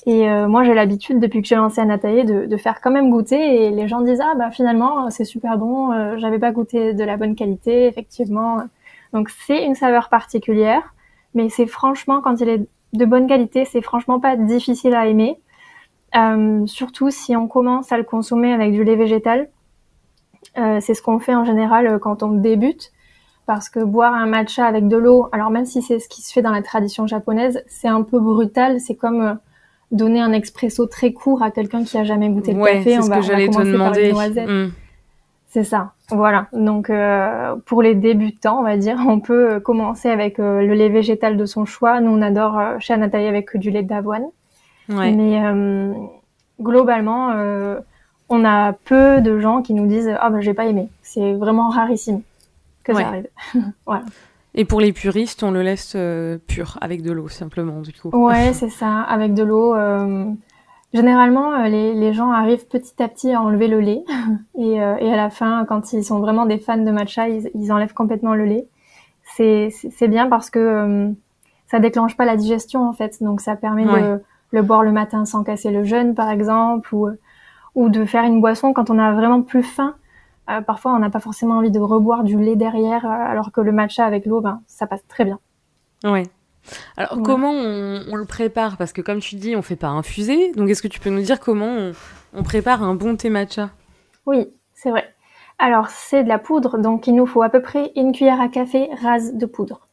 Et 0.06 0.30
euh, 0.30 0.48
moi, 0.48 0.62
j'ai 0.64 0.74
l'habitude, 0.74 1.18
depuis 1.18 1.42
que 1.42 1.48
j'ai 1.48 1.56
lancé 1.56 1.80
Anataïe, 1.80 2.24
de, 2.24 2.46
de 2.46 2.56
faire 2.56 2.80
quand 2.80 2.90
même 2.90 3.10
goûter. 3.10 3.66
Et 3.66 3.70
les 3.70 3.88
gens 3.88 4.00
disent, 4.00 4.22
ah 4.22 4.34
bah 4.36 4.50
finalement, 4.50 5.10
c'est 5.10 5.24
super 5.24 5.58
bon, 5.58 5.92
euh, 5.92 6.16
j'avais 6.18 6.38
pas 6.38 6.52
goûté 6.52 6.94
de 6.94 7.04
la 7.04 7.16
bonne 7.16 7.34
qualité, 7.34 7.86
effectivement. 7.86 8.58
Donc 9.12 9.28
c'est 9.46 9.64
une 9.64 9.74
saveur 9.74 10.08
particulière. 10.08 10.94
Mais 11.34 11.48
c'est 11.48 11.66
franchement, 11.66 12.20
quand 12.22 12.40
il 12.40 12.48
est 12.48 12.66
de 12.92 13.04
bonne 13.04 13.26
qualité, 13.26 13.64
c'est 13.64 13.82
franchement 13.82 14.20
pas 14.20 14.36
difficile 14.36 14.94
à 14.94 15.06
aimer. 15.06 15.38
Euh, 16.16 16.66
surtout 16.66 17.10
si 17.10 17.36
on 17.36 17.46
commence 17.46 17.92
à 17.92 17.96
le 17.96 18.02
consommer 18.02 18.52
avec 18.52 18.72
du 18.72 18.82
lait 18.82 18.96
végétal 18.96 19.48
euh, 20.58 20.78
c'est 20.80 20.94
ce 20.94 21.02
qu'on 21.02 21.18
fait 21.18 21.34
en 21.34 21.44
général 21.44 21.86
euh, 21.86 21.98
quand 21.98 22.22
on 22.22 22.32
débute, 22.32 22.92
parce 23.46 23.68
que 23.68 23.80
boire 23.80 24.14
un 24.14 24.26
matcha 24.26 24.66
avec 24.66 24.88
de 24.88 24.96
l'eau, 24.96 25.28
alors 25.32 25.50
même 25.50 25.64
si 25.64 25.80
c'est 25.80 25.98
ce 25.98 26.08
qui 26.08 26.22
se 26.22 26.32
fait 26.32 26.42
dans 26.42 26.50
la 26.50 26.62
tradition 26.62 27.06
japonaise, 27.06 27.62
c'est 27.68 27.88
un 27.88 28.02
peu 28.02 28.18
brutal. 28.18 28.80
C'est 28.80 28.96
comme 28.96 29.20
euh, 29.20 29.34
donner 29.92 30.20
un 30.20 30.32
expresso 30.32 30.86
très 30.86 31.12
court 31.12 31.42
à 31.42 31.50
quelqu'un 31.50 31.84
qui 31.84 31.96
a 31.98 32.04
jamais 32.04 32.28
goûté 32.30 32.52
le 32.52 32.64
café. 32.64 32.96
C'est 32.96 33.02
ce 33.02 33.10
que 33.10 33.22
j'allais 33.22 33.48
te 33.48 33.62
demander. 33.62 34.12
Hmm. 34.12 34.72
C'est 35.48 35.64
ça, 35.64 35.94
voilà. 36.10 36.46
Donc 36.52 36.92
pour 37.66 37.82
les 37.82 37.96
débutants, 37.96 38.60
on 38.60 38.62
va 38.62 38.76
dire, 38.76 38.98
on 39.08 39.18
peut 39.18 39.58
commencer 39.58 40.08
avec 40.08 40.38
le 40.38 40.74
lait 40.74 40.88
végétal 40.88 41.36
de 41.36 41.44
son 41.44 41.64
choix. 41.64 42.00
Nous, 42.00 42.12
on 42.12 42.22
adore 42.22 42.60
chez 42.78 42.94
Anataï 42.94 43.26
avec 43.26 43.56
du 43.56 43.72
lait 43.72 43.82
d'avoine. 43.82 44.26
Mais 44.90 45.40
globalement, 46.60 47.32
on 48.28 48.44
a 48.44 48.72
peu 48.72 49.20
de 49.20 49.38
gens 49.38 49.62
qui 49.62 49.74
nous 49.74 49.86
disent 49.86 50.14
ah 50.20 50.30
ben 50.30 50.40
j'ai 50.40 50.54
pas 50.54 50.66
aimé. 50.66 50.88
C'est 51.02 51.34
vraiment 51.34 51.68
rarissime 51.68 52.22
que 52.84 52.94
ça 52.94 53.08
arrive. 53.08 53.28
voilà. 53.86 54.04
Et 54.54 54.64
pour 54.64 54.80
les 54.80 54.92
puristes, 54.92 55.42
on 55.42 55.50
le 55.50 55.62
laisse 55.62 55.92
euh, 55.96 56.38
pur 56.48 56.78
avec 56.80 57.02
de 57.02 57.12
l'eau 57.12 57.28
simplement 57.28 57.80
du 57.80 57.92
coup. 57.92 58.10
Ouais, 58.12 58.52
c'est 58.52 58.68
ça, 58.68 59.00
avec 59.00 59.34
de 59.34 59.42
l'eau. 59.42 59.74
Euh, 59.74 60.24
généralement, 60.92 61.54
euh, 61.54 61.68
les, 61.68 62.12
gens 62.12 62.30
arrivent 62.30 62.66
petit 62.66 63.00
à 63.02 63.08
petit 63.08 63.32
à 63.32 63.40
enlever 63.40 63.68
le 63.68 63.80
lait 63.80 64.04
et, 64.58 64.80
à 64.80 65.16
la 65.16 65.30
fin, 65.30 65.64
quand 65.68 65.92
ils 65.92 66.04
sont 66.04 66.18
vraiment 66.18 66.46
des 66.46 66.58
fans 66.58 66.78
de 66.78 66.90
matcha, 66.90 67.28
ils, 67.28 67.72
enlèvent 67.72 67.94
complètement 67.94 68.34
le 68.34 68.44
lait. 68.44 68.66
C'est 69.36 70.08
bien 70.08 70.28
parce 70.28 70.50
que 70.50 71.14
ça 71.68 71.78
déclenche 71.78 72.16
pas 72.16 72.24
la 72.24 72.36
digestion 72.36 72.86
en 72.86 72.92
fait, 72.92 73.22
donc 73.22 73.40
ça 73.40 73.54
permet 73.54 73.84
de 73.84 74.20
le 74.50 74.62
boire 74.62 74.82
le 74.82 74.92
matin 74.92 75.24
sans 75.24 75.44
casser 75.44 75.70
le 75.70 75.84
jeûne 75.84 76.14
par 76.14 76.30
exemple 76.30 76.94
ou 76.94 77.08
ou 77.74 77.88
de 77.88 78.04
faire 78.04 78.24
une 78.24 78.40
boisson 78.40 78.72
quand 78.72 78.90
on 78.90 78.98
a 78.98 79.12
vraiment 79.12 79.42
plus 79.42 79.62
faim. 79.62 79.94
Euh, 80.48 80.60
parfois, 80.60 80.92
on 80.94 80.98
n'a 80.98 81.10
pas 81.10 81.20
forcément 81.20 81.58
envie 81.58 81.70
de 81.70 81.78
reboire 81.78 82.24
du 82.24 82.38
lait 82.38 82.56
derrière, 82.56 83.04
euh, 83.04 83.08
alors 83.08 83.52
que 83.52 83.60
le 83.60 83.72
matcha 83.72 84.04
avec 84.04 84.26
l'eau, 84.26 84.40
ben, 84.40 84.62
ça 84.66 84.86
passe 84.86 85.06
très 85.06 85.24
bien. 85.24 85.38
Ouais. 86.04 86.24
Alors, 86.96 87.22
comment 87.22 87.52
on, 87.52 88.16
le 88.16 88.24
prépare? 88.24 88.76
Parce 88.76 88.92
que, 88.92 89.00
comme 89.00 89.20
tu 89.20 89.36
dis, 89.36 89.56
on 89.56 89.62
fait 89.62 89.76
pas 89.76 89.88
infuser. 89.88 90.52
Donc, 90.52 90.68
est-ce 90.68 90.82
que 90.82 90.88
tu 90.88 91.00
peux 91.00 91.10
nous 91.10 91.22
dire 91.22 91.40
comment 91.40 91.92
on, 92.34 92.42
prépare 92.42 92.82
un 92.82 92.94
bon 92.94 93.16
thé 93.16 93.30
matcha? 93.30 93.70
Oui, 94.26 94.48
c'est 94.74 94.90
vrai. 94.90 95.14
Alors, 95.58 95.88
c'est 95.88 96.24
de 96.24 96.28
la 96.28 96.38
poudre, 96.38 96.78
donc 96.78 97.06
il 97.06 97.14
nous 97.14 97.26
faut 97.26 97.42
à 97.42 97.50
peu 97.50 97.62
près 97.62 97.92
une 97.96 98.12
cuillère 98.12 98.40
à 98.40 98.48
café 98.48 98.88
rase 99.02 99.34
de 99.34 99.46
poudre. 99.46 99.88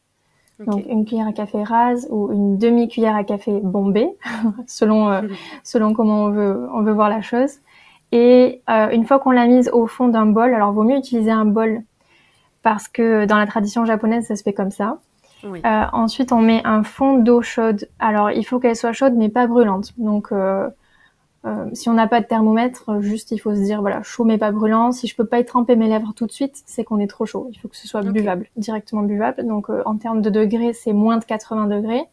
Donc 0.65 0.85
une 0.87 1.05
cuillère 1.05 1.27
à 1.27 1.33
café 1.33 1.63
rase 1.63 2.07
ou 2.09 2.31
une 2.31 2.57
demi-cuillère 2.57 3.15
à 3.15 3.23
café 3.23 3.59
bombée, 3.61 4.09
selon 4.67 5.09
euh, 5.09 5.21
selon 5.63 5.93
comment 5.93 6.25
on 6.25 6.29
veut 6.31 6.67
on 6.73 6.81
veut 6.81 6.93
voir 6.93 7.09
la 7.09 7.21
chose. 7.21 7.59
Et 8.11 8.61
euh, 8.69 8.89
une 8.89 9.05
fois 9.05 9.19
qu'on 9.19 9.31
l'a 9.31 9.45
mise 9.47 9.69
au 9.73 9.85
fond 9.85 10.07
d'un 10.07 10.25
bol, 10.25 10.53
alors 10.53 10.71
vaut 10.71 10.83
mieux 10.83 10.97
utiliser 10.97 11.31
un 11.31 11.45
bol 11.45 11.83
parce 12.63 12.87
que 12.87 13.25
dans 13.25 13.37
la 13.37 13.45
tradition 13.45 13.85
japonaise, 13.85 14.25
ça 14.25 14.35
se 14.35 14.43
fait 14.43 14.53
comme 14.53 14.71
ça. 14.71 14.99
Euh, 15.43 15.83
ensuite, 15.93 16.31
on 16.31 16.41
met 16.41 16.61
un 16.65 16.83
fond 16.83 17.19
d'eau 17.19 17.41
chaude. 17.41 17.87
Alors, 17.99 18.31
il 18.31 18.43
faut 18.43 18.59
qu'elle 18.59 18.75
soit 18.75 18.91
chaude, 18.93 19.13
mais 19.15 19.29
pas 19.29 19.45
brûlante. 19.45 19.93
Donc, 19.97 20.33
euh, 21.47 21.65
euh 21.65 21.69
si 21.73 21.89
on 21.89 21.93
n'a 21.93 22.07
pas 22.07 22.21
de 22.21 22.25
thermomètre, 22.25 23.01
juste 23.01 23.31
il 23.31 23.37
faut 23.37 23.53
se 23.53 23.61
dire 23.61 23.81
voilà 23.81 24.01
chaud 24.03 24.23
mais 24.23 24.37
pas 24.37 24.51
brûlant. 24.51 24.91
Si 24.91 25.07
je 25.07 25.15
peux 25.15 25.25
pas 25.25 25.39
y 25.39 25.45
tremper 25.45 25.75
mes 25.75 25.87
lèvres 25.87 26.13
tout 26.15 26.25
de 26.25 26.31
suite, 26.31 26.61
c'est 26.65 26.83
qu'on 26.83 26.99
est 26.99 27.07
trop 27.07 27.25
chaud. 27.25 27.49
Il 27.51 27.57
faut 27.57 27.67
que 27.67 27.77
ce 27.77 27.87
soit 27.87 28.01
buvable, 28.01 28.47
directement 28.57 29.03
buvable. 29.03 29.45
Donc, 29.45 29.69
euh, 29.69 29.81
en 29.85 29.97
termes 29.97 30.21
de 30.21 30.29
degrés, 30.29 30.73
c'est 30.73 30.93
moins 30.93 31.17
de 31.17 31.25
80 31.25 31.67
degrés. 31.67 32.03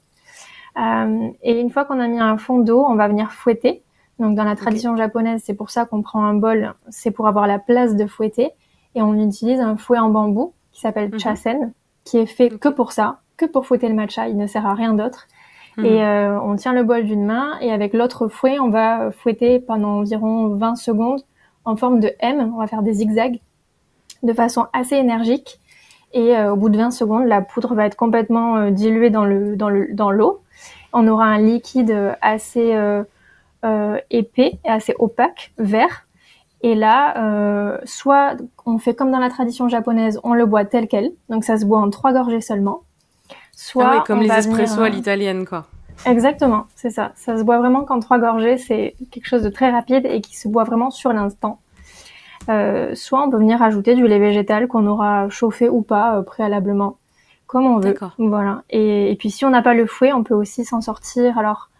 et 1.43 1.61
une 1.61 1.71
fois 1.71 1.85
qu'on 1.85 2.01
a 2.01 2.09
mis 2.09 2.21
un 2.21 2.37
fond 2.37 2.59
d'eau, 2.59 2.85
on 2.85 2.95
va 2.95 3.09
venir 3.09 3.33
fouetter. 3.33 3.83
Donc 4.19 4.37
dans 4.37 4.45
la 4.45 4.57
tradition 4.57 4.97
japonaise, 4.97 5.43
c'est 5.45 5.55
pour 5.55 5.71
ça 5.71 5.87
qu'on 5.87 6.03
prend 6.03 6.25
un 6.25 6.35
bol, 6.35 6.75
c'est 6.89 7.11
pour 7.11 7.27
avoir 7.27 7.47
la 7.47 7.59
place 7.59 7.97
de 7.97 8.07
fouetter. 8.07 8.51
Et 8.95 9.03
on 9.03 9.15
utilise 9.15 9.61
un 9.61 9.77
fouet 9.77 9.99
en 9.99 10.11
bambou 10.11 10.53
qui 10.73 10.81
s'appelle 10.81 11.11
mhm. 11.11 11.19
chasen, 11.19 11.73
qui 12.05 12.19
est 12.19 12.27
fait 12.27 12.51
que 12.51 12.69
pour 12.69 12.93
ça, 12.93 13.21
que 13.37 13.47
pour 13.47 13.67
fouetter 13.67 13.89
le 13.89 13.95
matcha. 13.95 14.29
Il 14.29 14.37
ne 14.37 14.47
sert 14.47 14.67
à 14.67 14.75
rien 14.75 14.95
d'autre. 14.95 15.27
Mhm. 15.77 15.85
Et 15.85 16.05
euh, 16.05 16.41
on 16.41 16.57
tient 16.57 16.73
le 16.73 16.85
bol 16.85 17.05
d'une 17.05 17.25
main 17.25 17.59
et 17.61 17.73
avec 17.73 17.93
l'autre 17.95 18.29
fouet, 18.29 18.59
on 18.59 18.69
va 18.71 19.11
fouetter 19.11 19.61
pendant 19.61 19.99
environ 19.99 20.55
20 20.55 20.77
secondes 20.77 21.23
en 21.65 21.77
forme 21.77 22.01
de 22.01 22.13
M. 22.21 22.53
On 22.55 22.59
va 22.59 22.67
faire 22.67 22.83
des 22.83 22.95
zigzags 22.95 23.41
de 24.23 24.33
façon 24.33 24.67
assez 24.73 24.97
énergique. 24.97 25.61
Et 26.13 26.37
euh, 26.37 26.53
au 26.53 26.57
bout 26.57 26.69
de 26.69 26.77
20 26.77 26.93
secondes, 26.93 27.27
la 27.27 27.41
poudre 27.41 27.75
va 27.75 27.87
être 27.87 27.97
complètement 27.97 28.57
euh, 28.57 28.71
diluée 28.71 29.11
dans 29.11 29.25
le 29.25 29.57
dans 29.57 29.69
le 29.69 29.93
dans 29.93 30.11
l'eau. 30.11 30.43
On 30.93 31.09
aura 31.09 31.25
un 31.25 31.39
liquide 31.39 32.15
assez 32.21 32.73
euh, 33.65 33.97
épais 34.11 34.59
et 34.63 34.69
assez 34.69 34.95
opaque, 34.99 35.53
vert. 35.57 36.07
Et 36.61 36.75
là, 36.75 37.17
euh, 37.19 37.79
soit 37.85 38.37
on 38.67 38.77
fait 38.77 38.95
comme 38.95 39.11
dans 39.11 39.19
la 39.19 39.31
tradition 39.31 39.69
japonaise, 39.69 40.21
on 40.23 40.35
le 40.35 40.45
boit 40.45 40.67
tel 40.67 40.87
quel, 40.87 41.13
donc 41.31 41.45
ça 41.45 41.57
se 41.57 41.65
boit 41.65 41.81
en 41.81 41.89
trois 41.89 42.13
gorgées 42.13 42.43
seulement. 42.43 42.83
Soit 43.57 43.85
ah 43.87 43.97
oui, 43.97 44.03
comme 44.07 44.21
les 44.21 44.31
espressos 44.31 44.83
à 44.83 44.89
l'italienne, 44.89 45.47
quoi. 45.47 45.67
Exactement, 46.07 46.67
c'est 46.75 46.91
ça. 46.91 47.13
Ça 47.15 47.39
se 47.39 47.43
boit 47.45 47.59
vraiment 47.59 47.85
qu'en 47.85 48.01
trois 48.01 48.19
gorgées, 48.19 48.59
c'est 48.59 48.97
quelque 49.11 49.27
chose 49.27 49.43
de 49.43 49.49
très 49.49 49.71
rapide 49.71 50.07
et 50.07 50.21
qui 50.21 50.37
se 50.37 50.49
boit 50.49 50.65
vraiment 50.65 50.91
sur 50.91 51.13
l'instant. 51.13 51.61
Euh, 52.51 52.95
soit 52.95 53.23
on 53.23 53.31
peut 53.31 53.39
venir 53.39 53.63
ajouter 53.63 53.95
du 53.95 54.07
lait 54.07 54.19
végétal 54.19 54.69
qu'on 54.69 54.87
aura 54.87 55.29
chauffé 55.31 55.69
ou 55.69 55.83
pas 55.83 56.23
préalablement, 56.23 56.99
comme 57.47 57.67
on 57.67 57.79
veut. 57.79 57.97
Voilà. 58.19 58.63
Et, 58.71 59.11
et, 59.11 59.17
puis 59.17 59.31
si 59.31 59.45
on 59.45 59.51
n'a 59.51 59.63
pas 59.63 59.75
le 59.75 59.87
fouet, 59.87 60.13
on 60.13 60.25
peut 60.25 60.35
aussi 60.35 60.65
s'en 60.65 60.81
sortir. 60.81 61.39
Alors 61.39 61.71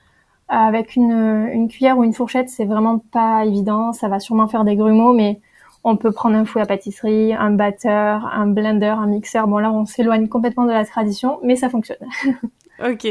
avec 0.49 0.97
une, 0.97 1.49
une 1.53 1.69
cuillère 1.69 1.99
ou 1.99 2.05
une 2.05 2.13
fourchette, 2.13 2.49
c'est 2.49 2.65
vraiment 2.65 2.99
pas 2.99 3.45
évident. 3.45 3.93
Ça 3.93 4.09
va 4.09 4.21
sûrement 4.21 4.49
faire 4.49 4.65
des 4.65 4.77
grumeaux, 4.77 5.13
mais 5.13 5.41
on 5.85 5.97
peut 5.97 6.13
prendre 6.13 6.37
un 6.37 6.45
fouet 6.47 6.63
à 6.63 6.67
pâtisserie, 6.67 7.35
un 7.35 7.51
batteur, 7.51 8.27
un 8.27 8.47
blender, 8.47 8.87
un 8.87 9.07
mixeur. 9.07 9.47
Bon 9.47 9.59
là, 9.59 9.71
on 9.71 9.85
s'éloigne 9.85 10.29
complètement 10.29 10.65
de 10.65 10.73
la 10.73 10.85
tradition, 10.85 11.39
mais 11.43 11.57
ça 11.57 11.69
fonctionne. 11.69 11.99
ok. 12.85 13.07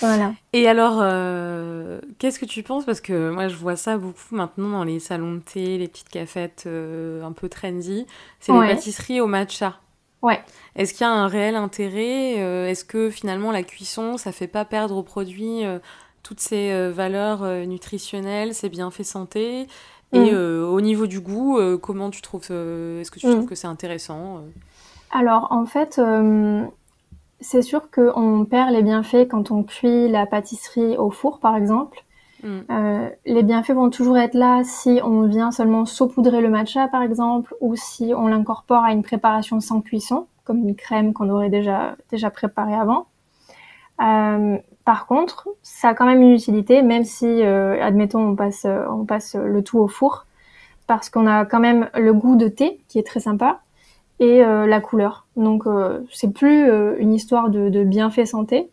Voilà. 0.00 0.32
Et 0.52 0.68
alors, 0.68 0.98
euh, 1.02 2.00
qu'est-ce 2.18 2.38
que 2.38 2.44
tu 2.44 2.62
penses? 2.62 2.84
Parce 2.84 3.00
que 3.00 3.30
moi, 3.30 3.48
je 3.48 3.56
vois 3.56 3.76
ça 3.76 3.98
beaucoup 3.98 4.34
maintenant 4.34 4.70
dans 4.70 4.84
les 4.84 5.00
salons 5.00 5.34
de 5.34 5.40
thé, 5.40 5.78
les 5.78 5.88
petites 5.88 6.08
cafettes 6.08 6.64
euh, 6.66 7.22
un 7.24 7.32
peu 7.32 7.48
trendy. 7.48 8.06
C'est 8.40 8.52
les 8.52 8.60
pâtisseries 8.60 9.20
au 9.20 9.26
matcha. 9.26 9.80
Ouais. 10.22 10.40
Est-ce 10.76 10.94
qu'il 10.94 11.02
y 11.02 11.04
a 11.04 11.12
un 11.12 11.28
réel 11.28 11.56
intérêt 11.56 12.36
euh, 12.38 12.68
Est-ce 12.68 12.84
que 12.84 13.10
finalement 13.10 13.52
la 13.52 13.62
cuisson, 13.62 14.16
ça 14.16 14.32
fait 14.32 14.48
pas 14.48 14.64
perdre 14.64 14.96
au 14.96 15.02
produit 15.02 15.62
toutes 16.22 16.40
ces 16.40 16.90
valeurs 16.90 17.44
nutritionnelles, 17.66 18.54
ces 18.54 18.68
bienfaits 18.68 19.04
santé? 19.04 19.66
Et 20.12 20.32
mm. 20.32 20.64
au 20.64 20.80
niveau 20.80 21.06
du 21.06 21.20
goût, 21.20 21.58
comment 21.82 22.10
tu 22.10 22.22
trouves 22.22 22.44
Est-ce 22.44 23.10
que 23.10 23.18
tu 23.18 23.26
trouves 23.26 23.44
mm. 23.44 23.46
que 23.46 23.54
c'est 23.54 23.66
intéressant 23.66 24.42
Alors, 25.10 25.48
en 25.50 25.66
fait 25.66 26.00
c'est 27.40 27.62
sûr 27.62 27.90
qu'on 27.90 28.44
perd 28.44 28.72
les 28.72 28.82
bienfaits 28.82 29.28
quand 29.28 29.50
on 29.50 29.62
cuit 29.62 30.08
la 30.08 30.26
pâtisserie 30.26 30.96
au 30.96 31.10
four, 31.10 31.38
par 31.40 31.56
exemple. 31.56 32.04
Mm. 32.42 32.58
Euh, 32.70 33.10
les 33.26 33.42
bienfaits 33.42 33.72
vont 33.72 33.90
toujours 33.90 34.18
être 34.18 34.34
là 34.34 34.62
si 34.64 35.00
on 35.02 35.26
vient 35.26 35.50
seulement 35.50 35.86
saupoudrer 35.86 36.40
le 36.40 36.50
matcha, 36.50 36.88
par 36.88 37.02
exemple, 37.02 37.54
ou 37.60 37.76
si 37.76 38.12
on 38.14 38.26
l'incorpore 38.26 38.84
à 38.84 38.92
une 38.92 39.02
préparation 39.02 39.60
sans 39.60 39.80
cuisson, 39.80 40.26
comme 40.44 40.58
une 40.58 40.74
crème 40.74 41.12
qu'on 41.12 41.28
aurait 41.30 41.50
déjà, 41.50 41.96
déjà 42.10 42.30
préparée 42.30 42.74
avant. 42.74 43.06
Euh, 44.88 44.92
par 44.92 45.06
contre, 45.06 45.48
ça 45.62 45.88
a 45.90 45.94
quand 45.94 46.06
même 46.06 46.22
une 46.22 46.32
utilité, 46.32 46.82
même 46.82 47.04
si, 47.04 47.26
euh, 47.26 47.82
admettons, 47.82 48.20
on 48.20 48.36
passe, 48.36 48.66
on 48.90 49.04
passe 49.04 49.34
le 49.34 49.62
tout 49.62 49.78
au 49.78 49.88
four, 49.88 50.26
parce 50.86 51.10
qu'on 51.10 51.26
a 51.26 51.44
quand 51.44 51.60
même 51.60 51.88
le 51.94 52.12
goût 52.12 52.36
de 52.36 52.48
thé, 52.48 52.80
qui 52.88 52.98
est 52.98 53.06
très 53.06 53.20
sympa, 53.20 53.60
et 54.20 54.42
euh, 54.44 54.66
la 54.66 54.80
couleur. 54.80 55.26
Donc 55.36 55.66
euh, 55.66 56.00
c'est 56.12 56.32
plus 56.32 56.68
euh, 56.68 56.96
une 56.98 57.12
histoire 57.12 57.50
de, 57.50 57.68
de 57.68 57.84
bienfait 57.84 58.26
santé, 58.26 58.70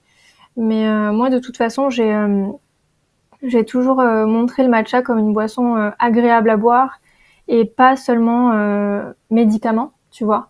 mais 0.57 0.87
moi 1.11 1.29
de 1.29 1.39
toute 1.39 1.57
façon 1.57 1.89
j'ai 1.89 2.15
j'ai 3.43 3.65
toujours 3.65 3.97
montré 3.97 4.63
le 4.63 4.69
matcha 4.69 5.01
comme 5.01 5.19
une 5.19 5.33
boisson 5.33 5.91
agréable 5.99 6.49
à 6.49 6.55
boire 6.55 7.01
et 7.49 7.65
pas 7.65 7.97
seulement 7.97 8.53
médicament, 9.29 9.91
tu 10.11 10.23
vois. 10.23 10.49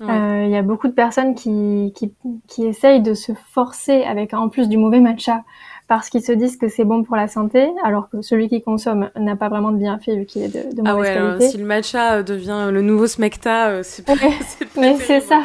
Il 0.00 0.50
y 0.50 0.56
a 0.56 0.62
beaucoup 0.62 0.88
de 0.88 0.92
personnes 0.92 1.34
qui, 1.34 1.92
qui, 1.94 2.12
qui 2.46 2.66
essayent 2.66 3.00
de 3.00 3.14
se 3.14 3.32
forcer 3.52 4.02
avec 4.02 4.34
en 4.34 4.48
plus 4.48 4.68
du 4.68 4.76
mauvais 4.76 5.00
matcha 5.00 5.42
parce 5.88 6.10
qu'ils 6.10 6.22
se 6.22 6.32
disent 6.32 6.56
que 6.56 6.68
c'est 6.68 6.84
bon 6.84 7.04
pour 7.04 7.16
la 7.16 7.28
santé, 7.28 7.68
alors 7.84 8.08
que 8.10 8.20
celui 8.20 8.48
qui 8.48 8.60
consomme 8.60 9.10
n'a 9.16 9.36
pas 9.36 9.48
vraiment 9.48 9.70
de 9.70 9.78
bienfait 9.78 10.16
vu 10.16 10.26
qu'il 10.26 10.42
est 10.42 10.48
de, 10.48 10.74
de 10.74 10.82
ah 10.84 10.94
mauvaise 10.94 11.16
ah 11.16 11.22
ouais, 11.22 11.28
qualité. 11.30 11.48
si 11.48 11.58
le 11.58 11.64
matcha 11.64 12.14
euh, 12.14 12.22
devient 12.22 12.68
le 12.72 12.82
nouveau 12.82 13.06
smecta, 13.06 13.68
euh, 13.68 13.80
c'est 13.84 14.04
pas, 14.04 14.14
Mais 14.80 14.96
c'est 14.96 15.20
ça. 15.20 15.42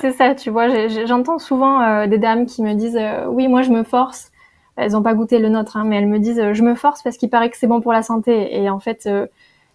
c'est 0.00 0.12
ça, 0.12 0.34
tu 0.34 0.50
vois. 0.50 0.68
J'entends 1.06 1.38
souvent 1.38 1.80
euh, 1.82 2.06
des 2.06 2.18
dames 2.18 2.46
qui 2.46 2.62
me 2.62 2.74
disent 2.74 3.00
oui, 3.28 3.48
moi 3.48 3.62
je 3.62 3.70
me 3.70 3.82
force. 3.82 4.30
Elles 4.76 4.92
n'ont 4.92 5.02
pas 5.02 5.14
goûté 5.14 5.40
le 5.40 5.48
nôtre, 5.48 5.76
hein, 5.76 5.82
mais 5.84 5.96
elles 5.96 6.06
me 6.06 6.20
disent 6.20 6.52
je 6.52 6.62
me 6.62 6.76
force 6.76 7.02
parce 7.02 7.16
qu'il 7.16 7.30
paraît 7.30 7.50
que 7.50 7.56
c'est 7.56 7.66
bon 7.66 7.80
pour 7.80 7.92
la 7.92 8.04
santé. 8.04 8.56
Et 8.56 8.70
en 8.70 8.78
fait, 8.78 9.08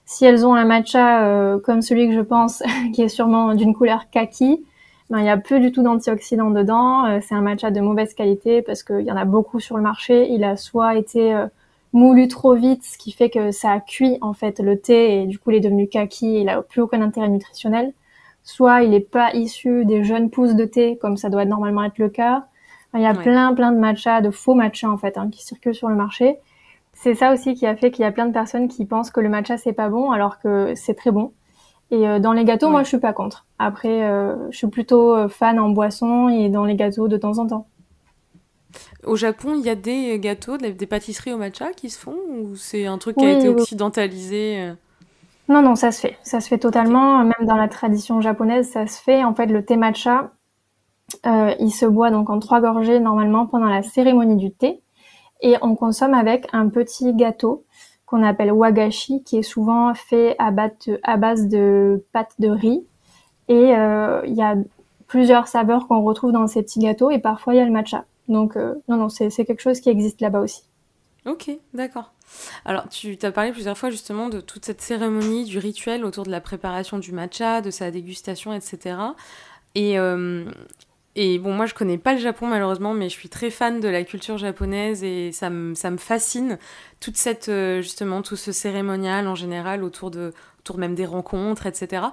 si 0.06 0.26
elles 0.26 0.46
ont 0.46 0.54
un 0.54 0.66
matcha 0.66 1.58
comme 1.64 1.82
celui 1.82 2.08
que 2.08 2.14
je 2.14 2.22
pense, 2.22 2.62
qui 2.94 3.02
est 3.02 3.10
sûrement 3.10 3.56
d'une 3.56 3.74
couleur 3.74 4.10
kaki, 4.10 4.64
ben, 5.10 5.20
il 5.20 5.24
n'y 5.24 5.30
a 5.30 5.38
plus 5.38 5.60
du 5.60 5.72
tout 5.72 5.84
d'antioxydants 5.84 6.50
dedans. 6.50 7.06
Euh, 7.06 7.20
c'est 7.22 7.36
un 7.36 7.42
matcha 7.42 7.72
de 7.72 7.80
mauvaise 7.82 8.14
qualité 8.14 8.62
parce 8.64 8.82
qu'il 8.82 9.02
y 9.02 9.12
en 9.12 9.16
a 9.16 9.26
beaucoup 9.26 9.60
sur 9.60 9.78
le 9.78 9.84
marché. 9.84 10.28
Il 10.32 10.44
a 10.44 10.58
soit 10.58 10.96
été 10.96 11.36
euh, 11.36 11.46
moulu 11.92 12.28
trop 12.28 12.56
vite, 12.56 12.84
ce 12.84 12.98
qui 12.98 13.12
fait 13.12 13.30
que 13.30 13.52
ça 13.52 13.74
a 13.74 13.80
cuit 13.80 14.18
en 14.22 14.34
fait 14.34 14.60
le 14.60 14.80
thé 14.80 15.22
et 15.22 15.26
du 15.28 15.38
coup 15.38 15.52
il 15.52 15.58
est 15.58 15.60
devenu 15.60 15.88
kaki, 15.88 16.42
il 16.42 16.50
a 16.50 16.64
plus 16.64 16.82
aucun 16.82 17.02
intérêt 17.02 17.30
nutritionnel. 17.30 17.94
Soit 18.44 18.84
il 18.84 18.90
n'est 18.92 19.00
pas 19.02 19.34
issu 19.34 19.86
des 19.86 20.04
jeunes 20.04 20.30
pousses 20.32 20.56
de 20.56 20.66
thé 20.66 20.98
comme 20.98 21.16
ça 21.18 21.30
doit 21.30 21.46
normalement 21.46 21.84
être 21.84 22.00
le 22.00 22.10
cas. 22.10 22.48
il 22.96 23.02
y 23.02 23.06
a 23.06 23.14
plein 23.14 23.54
plein 23.54 23.72
de 23.72 23.78
matchas, 23.78 24.22
de 24.22 24.32
faux 24.32 24.56
matchas 24.56 24.90
en 24.90 24.98
fait, 24.98 25.18
hein, 25.18 25.30
qui 25.32 25.44
circulent 25.44 25.76
sur 25.76 25.90
le 25.90 25.96
marché. 25.96 26.38
C'est 27.04 27.16
ça 27.16 27.34
aussi 27.34 27.54
qui 27.54 27.68
a 27.68 27.76
fait 27.76 27.92
qu'il 27.92 28.04
y 28.04 28.08
a 28.08 28.14
plein 28.14 28.28
de 28.28 28.32
personnes 28.32 28.70
qui 28.70 28.86
pensent 28.86 29.12
que 29.12 29.20
le 29.20 29.28
matcha 29.28 29.58
c'est 29.58 29.74
pas 29.74 29.90
bon 29.90 30.12
alors 30.12 30.40
que 30.40 30.74
c'est 30.74 30.94
très 30.94 31.12
bon. 31.12 31.34
Et 31.92 32.08
euh, 32.08 32.20
dans 32.20 32.32
les 32.32 32.46
gâteaux, 32.46 32.70
moi, 32.70 32.84
je 32.84 32.88
suis 32.88 32.98
pas 32.98 33.12
contre. 33.12 33.46
Après, 33.60 34.04
euh, 34.04 34.50
je 34.52 34.58
suis 34.58 34.68
plutôt 34.68 35.14
euh, 35.14 35.28
fan 35.28 35.60
en 35.60 35.68
boisson 35.68 36.30
et 36.30 36.48
dans 36.48 36.64
les 36.64 36.76
gâteaux 36.76 37.10
de 37.10 37.18
temps 37.18 37.40
en 37.40 37.48
temps. 37.48 37.68
Au 39.04 39.18
Japon, 39.18 39.54
il 39.54 39.66
y 39.66 39.70
a 39.70 39.76
des 39.76 40.18
gâteaux, 40.18 40.56
des 40.56 40.88
pâtisseries 40.88 41.34
au 41.34 41.38
matcha 41.38 41.74
qui 41.74 41.90
se 41.90 42.00
font 42.00 42.16
ou 42.30 42.56
c'est 42.56 42.86
un 42.86 42.98
truc 42.98 43.18
qui 43.18 43.26
a 43.26 43.34
été 43.34 43.50
occidentalisé 43.50 44.72
Non, 45.50 45.62
non, 45.62 45.76
ça 45.76 45.92
se 45.92 46.00
fait. 46.00 46.18
Ça 46.24 46.40
se 46.40 46.48
fait 46.48 46.58
totalement. 46.58 47.20
Même 47.20 47.46
dans 47.46 47.58
la 47.58 47.68
tradition 47.68 48.22
japonaise, 48.22 48.70
ça 48.70 48.88
se 48.88 49.02
fait. 49.02 49.26
En 49.26 49.36
fait, 49.36 49.48
le 49.48 49.66
thé 49.66 49.76
matcha, 49.76 50.32
il 51.26 51.72
se 51.72 51.86
boit 51.86 52.12
donc 52.12 52.30
en 52.30 52.40
trois 52.40 52.62
gorgées 52.62 53.02
normalement 53.02 53.46
pendant 53.46 53.68
la 53.68 53.84
cérémonie 53.84 54.38
du 54.38 54.54
thé. 54.54 54.83
Et 55.44 55.58
on 55.62 55.76
consomme 55.76 56.14
avec 56.14 56.48
un 56.54 56.70
petit 56.70 57.14
gâteau 57.14 57.66
qu'on 58.06 58.24
appelle 58.24 58.52
wagashi, 58.52 59.24
qui 59.24 59.38
est 59.38 59.44
souvent 59.44 59.94
fait 59.94 60.36
à, 60.40 60.52
base 60.52 61.48
de 61.48 62.04
pâte 62.14 62.34
de 62.40 62.48
riz. 62.48 62.86
Et 63.50 63.76
euh, 63.76 64.22
il 64.26 64.34
y 64.34 64.42
a 64.42 64.56
plusieurs 65.08 65.48
saveurs 65.48 65.88
qu'on 65.88 66.02
retrouve 66.02 66.32
dans 66.32 66.48
ces 66.48 66.64
petits 66.64 66.80
gâteaux, 66.80 67.12
et 67.12 67.20
parfois 67.20 67.54
il 67.54 67.58
y 67.58 67.60
a 67.60 67.66
le 67.66 67.72
matcha. 67.72 68.06
Donc 68.30 68.56
euh, 68.56 68.74
non, 68.88 68.96
non, 68.98 69.10
c'est 69.10 69.30
quelque 69.46 69.62
chose 69.62 69.82
qui 69.82 69.90
existe 69.90 70.22
là-bas 70.22 70.40
aussi. 70.40 70.64
Ok, 71.26 71.52
d'accord. 71.74 72.14
Alors, 72.66 72.90
tu 72.90 73.18
as 73.22 73.32
parlé 73.32 73.52
plusieurs 73.52 73.78
fois 73.78 73.90
justement 73.90 74.30
de 74.30 74.42
toute 74.42 74.66
cette 74.66 74.82
cérémonie, 74.82 75.46
du 75.46 75.58
rituel 75.58 76.04
autour 76.04 76.26
de 76.26 76.32
la 76.32 76.42
préparation 76.42 77.00
du 77.00 77.12
matcha, 77.12 77.62
de 77.62 77.70
sa 77.70 77.92
dégustation, 77.92 78.54
etc. 78.54 78.98
Et, 79.76 79.98
et 81.16 81.38
bon, 81.38 81.54
moi 81.54 81.66
je 81.66 81.74
connais 81.74 81.98
pas 81.98 82.14
le 82.14 82.20
Japon 82.20 82.48
malheureusement, 82.48 82.94
mais 82.94 83.10
je 83.10 83.14
suis 83.14 83.30
très 83.30 83.52
fan 83.52 83.80
de 83.80 83.88
la 83.88 84.04
culture 84.04 84.38
japonaise 84.38 85.04
et 85.04 85.32
ça 85.32 85.50
me, 85.50 85.76
ça 85.76 85.92
me 85.92 85.98
fascine 85.98 86.58
toute 87.00 87.18
cette 87.18 87.50
euh, 87.50 87.82
justement 87.82 88.22
tout 88.22 88.36
ce 88.36 88.52
cérémonial 88.52 89.28
en 89.28 89.36
général 89.36 89.84
autour 89.84 90.10
de 90.10 90.34
autour 90.60 90.78
même 90.78 90.96
des 90.96 91.06
rencontres, 91.06 91.68
etc. 91.68 92.06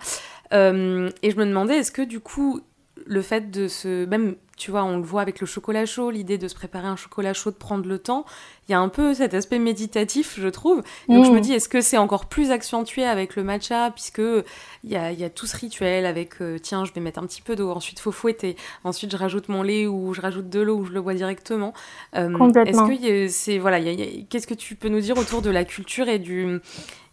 Euh, 0.53 1.09
et 1.23 1.31
je 1.31 1.37
me 1.37 1.47
demandais 1.47 1.79
est-ce 1.79 1.93
que 1.93 2.03
du 2.03 2.21
coup 2.21 2.61
le 3.07 3.23
fait 3.23 3.51
de 3.51 3.69
se 3.69 4.05
même 4.05 4.37
tu 4.61 4.71
vois, 4.71 4.85
on 4.85 4.99
le 4.99 5.03
voit 5.03 5.23
avec 5.23 5.41
le 5.41 5.47
chocolat 5.47 5.87
chaud, 5.87 6.11
l'idée 6.11 6.37
de 6.37 6.47
se 6.47 6.55
préparer 6.55 6.87
un 6.87 6.97
chocolat 6.97 7.33
chaud, 7.33 7.51
de 7.51 7.57
prendre 7.57 7.89
le 7.89 7.99
temps. 7.99 8.27
Il 8.71 8.73
y 8.73 8.77
a 8.77 8.81
un 8.81 8.89
peu 8.89 9.15
cet 9.15 9.35
aspect 9.35 9.59
méditatif, 9.59 10.39
je 10.39 10.47
trouve. 10.47 10.85
Donc 11.09 11.25
je 11.25 11.33
me 11.33 11.39
mm. 11.39 11.41
dis, 11.41 11.53
est-ce 11.55 11.69
que 11.69 11.81
c'est 11.81 11.99
encore 11.99 12.27
plus 12.27 12.53
accentué 12.53 13.05
avec 13.05 13.35
le 13.35 13.43
matcha, 13.43 13.91
puisque 13.91 14.21
il 14.21 14.91
y 14.91 14.95
a, 14.95 15.11
y 15.11 15.25
a 15.25 15.29
tout 15.29 15.47
ce 15.47 15.57
rituel 15.57 16.07
avec, 16.07 16.41
euh, 16.41 16.57
tiens, 16.61 16.85
je 16.85 16.93
vais 16.93 17.01
mettre 17.01 17.19
un 17.19 17.27
petit 17.27 17.43
peu 17.43 17.57
d'eau, 17.57 17.73
ensuite 17.73 17.99
faut 17.99 18.13
fouetter, 18.13 18.55
ensuite 18.85 19.11
je 19.11 19.17
rajoute 19.17 19.49
mon 19.49 19.65
lait 19.65 19.89
ou 19.89 20.15
je 20.15 20.21
rajoute 20.21 20.49
de 20.49 20.61
l'eau 20.61 20.77
ou 20.77 20.85
je 20.85 20.93
le 20.93 21.03
bois 21.03 21.15
directement. 21.15 21.75
Euh, 22.15 22.33
Complètement. 22.33 22.89
Est-ce 22.89 23.01
que 23.01 23.29
c'est 23.29 23.59
voilà, 23.59 23.81
qu'est-ce 23.81 24.47
que 24.47 24.55
tu 24.55 24.77
peux 24.77 24.89
nous 24.89 25.01
dire 25.01 25.19
autour 25.19 25.43
de 25.43 25.51
la 25.51 25.65
culture 25.65 26.09
et 26.09 26.21
du 26.21 26.61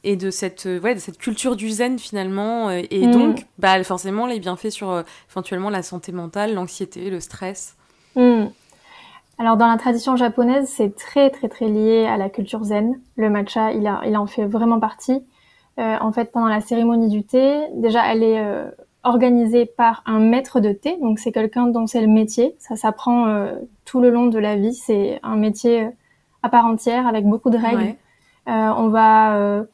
et 0.04 0.15
de 0.15 0.30
cette, 0.30 0.67
euh, 0.67 0.80
ouais, 0.80 0.93
de 0.93 1.00
cette 1.00 1.17
culture 1.17 1.56
du 1.56 1.72
zen 1.72 1.98
finalement, 1.98 2.70
et 2.70 3.08
mm. 3.08 3.12
donc 3.12 3.46
bah, 3.58 3.84
forcément 3.84 4.28
les 4.28 4.39
bienfaits 4.39 4.70
sur 4.70 4.91
euh, 4.91 5.02
éventuellement 5.32 5.72
la 5.72 5.82
santé 5.82 6.12
mentale, 6.12 6.54
l'anxiété, 6.54 7.10
le 7.10 7.20
stress? 7.20 7.76
Mm. 8.15 8.46
Alors 9.39 9.58
dans 9.58 9.67
la 9.67 9.78
tradition 9.78 10.15
japonaise, 10.15 10.67
c'est 10.67 10.95
très 10.95 11.30
très 11.30 11.47
très 11.47 11.67
lié 11.67 12.06
à 12.06 12.17
la 12.17 12.30
culture 12.30 12.63
zen. 12.63 13.00
Le 13.15 13.30
matcha, 13.30 13.71
il, 13.71 13.86
a, 13.88 14.02
il 14.06 14.17
en 14.17 14.26
fait 14.26 14.45
vraiment 14.45 14.80
partie. 14.80 15.23
en 15.78 16.12
fait, 16.12 16.32
pendant 16.32 16.47
la 16.47 16.60
cérémonie 16.62 17.10
du 17.10 17.23
thé, 17.23 17.67
déjà 17.76 18.12
elle 18.12 18.23
est 18.23 18.43
organisée 19.04 19.67
par 19.67 20.02
un 20.08 20.19
maître 20.19 20.60
de 20.60 20.71
thé, 20.71 20.97
donc 21.02 21.19
c'est 21.19 21.32
quelqu'un 21.32 21.67
dont 21.67 21.86
c'est 21.86 22.02
le 22.02 22.08
métier. 22.08 22.56
Ça 22.58 22.76
s'apprend 22.76 23.47
tout 23.86 24.02
le 24.02 24.10
long 24.10 24.26
de 24.26 24.39
la 24.39 24.56
vie, 24.56 24.73
c'est 24.73 25.19
un 25.21 25.36
métier 25.36 25.88
à 26.41 26.50
part 26.50 26.65
entière 26.65 27.06
avec 27.06 27.26
beaucoup 27.26 27.52
de 27.52 27.58
règles. 27.58 27.95
on 28.47 28.88
va 28.88 29.67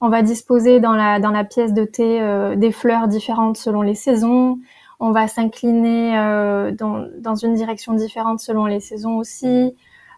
on 0.00 0.08
va 0.08 0.22
disposer 0.22 0.80
dans 0.80 0.94
la, 0.94 1.18
dans 1.18 1.30
la 1.30 1.44
pièce 1.44 1.72
de 1.72 1.84
thé 1.84 2.20
euh, 2.20 2.54
des 2.56 2.72
fleurs 2.72 3.08
différentes 3.08 3.56
selon 3.56 3.82
les 3.82 3.94
saisons. 3.94 4.58
On 4.98 5.10
va 5.10 5.28
s'incliner 5.28 6.18
euh, 6.18 6.72
dans, 6.72 7.06
dans, 7.18 7.34
une 7.34 7.54
direction 7.54 7.92
différente 7.94 8.40
selon 8.40 8.66
les 8.66 8.80
saisons 8.80 9.18
aussi. 9.18 9.74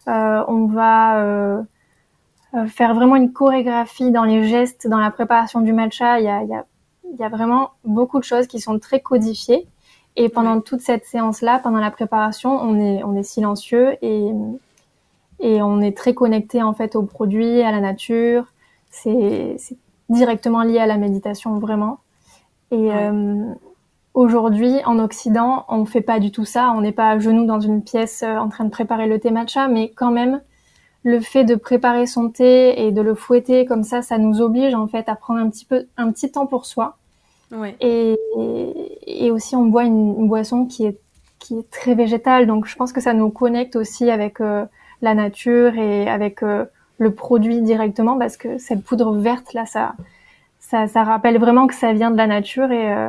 Euh, 0.07 0.45
on 0.49 0.67
va 0.67 1.65
faire 2.69 2.95
vraiment 2.95 3.17
une 3.17 3.33
chorégraphie 3.33 4.11
dans 4.11 4.25
les 4.25 4.49
gestes, 4.49 4.87
dans 4.87 4.99
la 4.99 5.11
préparation 5.11 5.61
du 5.61 5.73
matcha. 5.73 6.21
Il 6.21 6.25
y 6.25 6.29
a, 6.29 6.43
il 6.43 6.49
y 6.49 6.55
a, 6.55 6.65
il 7.13 7.19
y 7.19 7.25
a 7.25 7.29
vraiment 7.29 7.73
beaucoup 7.85 8.19
de 8.19 8.25
choses 8.25 8.47
qui 8.47 8.61
sont 8.61 8.79
très 8.79 9.01
codifiées. 9.01 9.67
Et 10.17 10.29
pendant 10.29 10.61
toute 10.61 10.81
cette 10.81 11.05
séance-là, 11.05 11.61
pendant 11.63 11.79
la 11.79 11.91
préparation, 11.91 12.51
on 12.51 12.81
est, 12.81 13.05
on 13.05 13.15
est 13.15 13.23
silencieux 13.23 13.97
et, 14.03 14.31
et 15.41 15.63
on 15.63 15.81
est 15.81 15.97
très 15.97 16.15
connecté 16.15 16.63
en 16.63 16.73
fait 16.73 16.97
aux 16.97 17.05
produits, 17.05 17.63
à 17.63 17.71
la 17.71 17.81
nature. 17.81 18.47
C'est 18.91 19.57
directement 20.09 20.63
lié 20.63 20.79
à 20.79 20.87
la 20.87 20.97
méditation, 20.97 21.59
vraiment. 21.59 22.01
Et 22.71 22.93
euh, 22.93 23.45
aujourd'hui, 24.15 24.75
en 24.85 24.99
Occident, 24.99 25.65
on 25.69 25.79
ne 25.79 25.85
fait 25.85 26.01
pas 26.01 26.19
du 26.19 26.31
tout 26.31 26.45
ça. 26.45 26.73
On 26.77 26.81
n'est 26.81 26.93
pas 26.93 27.11
à 27.11 27.19
genoux 27.19 27.47
dans 27.47 27.61
une 27.61 27.83
pièce 27.83 28.23
euh, 28.23 28.37
en 28.37 28.49
train 28.49 28.65
de 28.65 28.71
préparer 28.71 29.07
le 29.07 29.19
thé 29.19 29.31
matcha, 29.31 29.69
mais 29.69 29.91
quand 29.91 30.11
même, 30.11 30.41
le 31.05 31.21
fait 31.21 31.45
de 31.45 31.55
préparer 31.55 32.07
son 32.07 32.31
thé 32.31 32.87
et 32.87 32.93
de 32.93 33.01
le 33.01 33.15
fouetter 33.15 33.65
comme 33.65 33.85
ça, 33.85 34.03
ça 34.03 34.19
nous 34.19 34.41
oblige 34.41 34.75
en 34.75 34.89
fait 34.89 35.09
à 35.09 35.15
prendre 35.15 35.41
un 35.41 35.49
petit 35.49 35.65
peu, 35.65 35.87
un 35.97 36.11
petit 36.11 36.31
temps 36.31 36.47
pour 36.47 36.67
soi. 36.67 36.97
Ouais. 37.53 37.77
Et, 37.81 38.17
et, 39.07 39.31
aussi, 39.31 39.57
on 39.57 39.65
boit 39.65 39.85
une, 39.85 40.29
boisson 40.29 40.67
qui 40.67 40.85
est 40.85 40.99
qui 41.39 41.57
est 41.57 41.71
très 41.71 41.95
végétal. 41.95 42.47
Donc 42.47 42.67
je 42.67 42.77
pense 42.77 42.93
que 42.93 43.01
ça 43.01 43.15
nous 43.15 43.31
connecte 43.31 43.77
aussi 43.77 44.11
avec 44.11 44.41
la 44.41 45.15
nature 45.15 45.79
et 45.79 46.09
avec 46.11 46.41
le 46.43 47.15
produit 47.15 47.63
directement 47.63 48.19
parce 48.19 48.37
que 48.37 48.59
cette 48.59 48.83
poudre 48.83 49.15
verte 49.15 49.55
là, 49.55 49.65
ça, 49.65 49.95
ça, 50.59 50.89
ça 50.89 51.05
rappelle 51.05 51.39
vraiment 51.39 51.69
que 51.69 51.75
ça 51.75 51.93
vient 51.93 52.11
de 52.11 52.17
la 52.17 52.27
nature 52.27 52.71
et 52.73 53.09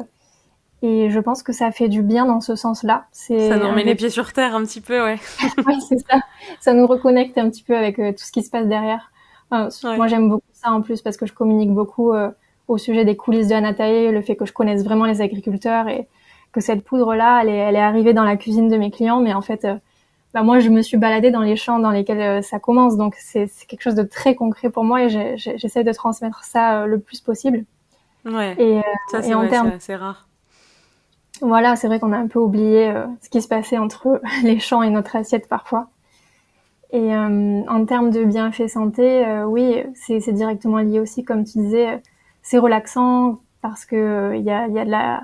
et 0.82 1.10
je 1.10 1.20
pense 1.20 1.44
que 1.44 1.52
ça 1.52 1.72
fait 1.72 1.89
du 1.89 2.02
bien 2.02 2.26
dans 2.26 2.39
ce 2.39 2.56
sens-là. 2.56 3.06
Ça 3.12 3.58
nous 3.58 3.68
remet 3.68 3.84
les 3.84 3.96
pieds 3.96 4.10
sur 4.10 4.32
terre 4.32 4.56
un 4.56 4.63
petit 4.63 4.80
peu, 4.80 5.04
ouais. 5.04 5.18
oui, 5.68 5.82
c'est 5.88 6.00
ça. 6.00 6.22
Ça 6.62 6.74
nous 6.74 6.88
reconnecte 6.88 7.38
un 7.38 7.50
petit 7.50 7.63
peu 7.63 7.76
avec 7.76 8.00
euh, 8.00 8.12
tout 8.12 8.24
ce 8.24 8.32
qui 8.32 8.44
se 8.44 8.50
passe 8.50 8.68
derrière. 8.68 9.12
Moi, 9.52 10.08
j'aime 10.08 10.30
beaucoup 10.30 10.44
ça 10.54 10.72
en 10.72 10.82
plus 10.82 11.02
parce 11.02 11.18
que 11.18 11.26
je 11.26 11.34
communique 11.34 11.72
beaucoup 11.72 12.13
euh, 12.13 12.30
au 12.68 12.78
sujet 12.78 13.04
des 13.04 13.18
coulisses 13.18 13.48
de 13.48 13.56
Anatae, 13.56 14.12
le 14.12 14.22
fait 14.22 14.36
que 14.36 14.46
je 14.46 14.54
connaisse 14.54 14.84
vraiment 14.84 15.06
les 15.06 15.22
agriculteurs 15.22 15.89
et 15.89 16.08
que 16.54 16.62
cette 16.62 16.84
poudre-là, 16.84 17.42
elle 17.42 17.50
est, 17.50 17.58
elle 17.58 17.76
est 17.76 17.82
arrivée 17.82 18.13
dans 18.13 18.24
la 18.24 18.38
cuisine 18.38 18.70
de 18.70 18.78
mes 18.78 18.89
clients, 18.89 19.20
mais 19.20 19.34
en 19.34 19.42
fait, 19.42 19.65
euh, 19.65 19.76
bah, 20.34 20.44
moi, 20.44 20.60
je 20.60 20.70
me 20.70 20.82
suis 20.82 20.98
baladée 20.98 21.32
dans 21.32 21.42
les 21.42 21.58
champs 21.58 21.80
dans 21.80 21.92
lesquels 21.92 22.42
ça 22.42 22.60
commence, 22.60 22.96
donc 22.96 23.15
c'est 23.18 23.50
quelque 23.68 23.82
chose 23.82 23.96
de 23.96 24.04
très 24.04 24.36
concret 24.36 24.70
pour 24.70 24.84
moi 24.84 25.04
et 25.04 25.38
j'essaie 25.38 25.84
de 25.84 25.92
transmettre 25.92 26.44
ça 26.44 26.86
le 26.86 27.00
plus 27.00 27.20
possible. 27.20 27.65
Ouais. 28.26 28.56
Et, 28.60 28.82
ça, 29.12 29.22
c'est 29.22 29.50
termes... 29.50 29.78
rare. 29.89 30.29
Voilà, 31.41 31.75
c'est 31.75 31.88
vrai 31.88 31.99
qu'on 31.99 32.12
a 32.12 32.17
un 32.17 32.28
peu 32.28 32.39
oublié 32.39 32.89
euh, 32.89 33.06
ce 33.21 33.30
qui 33.30 33.41
se 33.41 33.47
passait 33.47 33.78
entre 33.78 34.21
les 34.43 34.60
champs 34.60 34.84
et 34.84 34.89
notre 34.89 35.15
assiette 35.15 35.47
parfois. 35.47 35.89
Et 36.91 37.15
euh, 37.15 37.62
en 37.67 37.86
termes 37.86 38.10
de 38.10 38.23
bienfaits 38.23 38.67
santé, 38.67 39.25
euh, 39.25 39.45
oui, 39.45 39.84
c'est 39.93 40.34
directement 40.34 40.80
lié 40.80 40.99
aussi, 40.99 41.23
comme 41.23 41.43
tu 41.45 41.60
disais, 41.60 42.02
c'est 42.41 42.58
relaxant 42.58 43.39
parce 43.62 43.86
que 43.86 44.34
il 44.36 44.43
y 44.43 44.49
a, 44.49 44.67
y 44.67 44.80
a 44.80 44.86
de 44.86 44.89
la, 44.89 45.23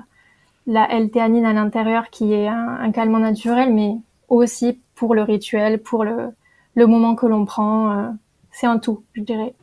la 0.66 0.90
L-théanine 0.92 1.44
à 1.44 1.52
l'intérieur 1.52 2.08
qui 2.10 2.32
est 2.32 2.46
un, 2.48 2.90
calmant 2.92 3.18
naturel, 3.18 3.74
mais 3.74 3.96
aussi 4.28 4.80
pour 4.94 5.14
le 5.14 5.22
rituel, 5.22 5.82
pour 5.82 6.04
le, 6.04 6.30
le 6.74 6.86
moment 6.86 7.16
que 7.16 7.26
l'on 7.26 7.44
prend. 7.44 8.14
c'est 8.52 8.66
un 8.66 8.78
tout, 8.78 9.02
je 9.14 9.22
dirais. 9.22 9.54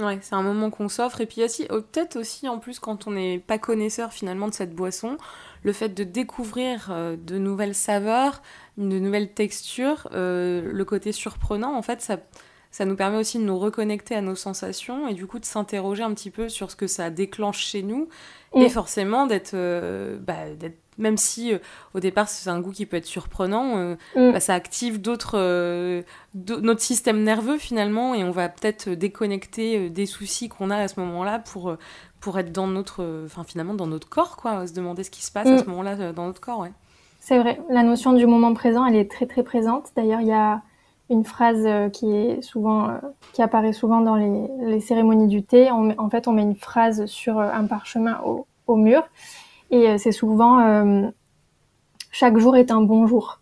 Ouais, 0.00 0.18
c'est 0.22 0.34
un 0.34 0.42
moment 0.42 0.70
qu'on 0.70 0.88
s'offre. 0.88 1.20
Et 1.20 1.26
puis 1.26 1.42
oh, 1.70 1.80
peut-être 1.80 2.16
aussi, 2.16 2.48
en 2.48 2.58
plus, 2.58 2.78
quand 2.78 3.06
on 3.06 3.12
n'est 3.12 3.38
pas 3.38 3.58
connaisseur 3.58 4.12
finalement 4.12 4.48
de 4.48 4.54
cette 4.54 4.74
boisson, 4.74 5.18
le 5.62 5.72
fait 5.72 5.90
de 5.90 6.04
découvrir 6.04 6.88
euh, 6.90 7.16
de 7.16 7.38
nouvelles 7.38 7.74
saveurs, 7.74 8.42
de 8.78 8.98
nouvelles 8.98 9.32
textures, 9.32 10.08
euh, 10.12 10.70
le 10.72 10.84
côté 10.84 11.12
surprenant, 11.12 11.74
en 11.76 11.82
fait, 11.82 12.00
ça, 12.00 12.18
ça 12.70 12.84
nous 12.84 12.96
permet 12.96 13.18
aussi 13.18 13.38
de 13.38 13.44
nous 13.44 13.58
reconnecter 13.58 14.14
à 14.14 14.20
nos 14.20 14.36
sensations 14.36 15.08
et 15.08 15.14
du 15.14 15.26
coup 15.26 15.38
de 15.38 15.44
s'interroger 15.44 16.02
un 16.02 16.14
petit 16.14 16.30
peu 16.30 16.48
sur 16.48 16.70
ce 16.70 16.76
que 16.76 16.86
ça 16.86 17.10
déclenche 17.10 17.58
chez 17.58 17.82
nous 17.82 18.08
et 18.54 18.66
mm. 18.66 18.70
forcément 18.70 19.26
d'être 19.26 19.52
euh, 19.54 20.18
bah, 20.18 20.46
même 21.00 21.16
si 21.16 21.52
au 21.94 22.00
départ 22.00 22.28
c'est 22.28 22.48
un 22.50 22.60
goût 22.60 22.70
qui 22.70 22.86
peut 22.86 22.96
être 22.96 23.06
surprenant, 23.06 23.96
mm. 24.14 24.32
bah, 24.32 24.40
ça 24.40 24.54
active 24.54 25.00
d'autres, 25.00 26.02
notre 26.34 26.80
système 26.80 27.22
nerveux 27.22 27.58
finalement 27.58 28.14
et 28.14 28.22
on 28.22 28.30
va 28.30 28.48
peut-être 28.48 28.90
déconnecter 28.90 29.90
des 29.90 30.06
soucis 30.06 30.48
qu'on 30.48 30.70
a 30.70 30.76
à 30.76 30.88
ce 30.88 31.00
moment-là 31.00 31.38
pour 31.38 31.76
pour 32.20 32.38
être 32.38 32.52
dans 32.52 32.66
notre, 32.66 33.24
enfin 33.24 33.44
finalement 33.44 33.74
dans 33.74 33.86
notre 33.86 34.08
corps, 34.08 34.36
quoi, 34.36 34.66
se 34.66 34.74
demander 34.74 35.04
ce 35.04 35.10
qui 35.10 35.24
se 35.24 35.32
passe 35.32 35.48
à 35.48 35.54
mm. 35.54 35.58
ce 35.58 35.64
moment-là 35.64 35.96
euh, 35.98 36.12
dans 36.12 36.26
notre 36.26 36.40
corps, 36.40 36.60
ouais. 36.60 36.72
C'est 37.18 37.38
vrai, 37.38 37.60
la 37.68 37.82
notion 37.82 38.12
du 38.12 38.26
moment 38.26 38.54
présent, 38.54 38.86
elle 38.86 38.96
est 38.96 39.10
très 39.10 39.26
très 39.26 39.42
présente. 39.42 39.88
D'ailleurs, 39.94 40.20
il 40.20 40.28
y 40.28 40.32
a 40.32 40.62
une 41.10 41.24
phrase 41.24 41.64
euh, 41.66 41.88
qui 41.90 42.10
est 42.10 42.40
souvent, 42.40 42.88
euh, 42.88 42.92
qui 43.32 43.42
apparaît 43.42 43.72
souvent 43.72 44.00
dans 44.00 44.16
les, 44.16 44.80
cérémonies 44.80 45.28
du 45.28 45.42
thé. 45.42 45.70
en 45.70 46.10
fait, 46.10 46.28
on 46.28 46.32
met 46.32 46.42
une 46.42 46.54
phrase 46.54 47.04
sur 47.06 47.38
un 47.38 47.66
parchemin 47.66 48.20
au, 48.24 48.46
au 48.66 48.76
mur, 48.76 49.02
et 49.70 49.98
c'est 49.98 50.12
souvent 50.12 51.12
chaque 52.10 52.38
jour 52.38 52.56
est 52.56 52.70
un 52.70 52.80
bon 52.80 53.06
jour. 53.06 53.40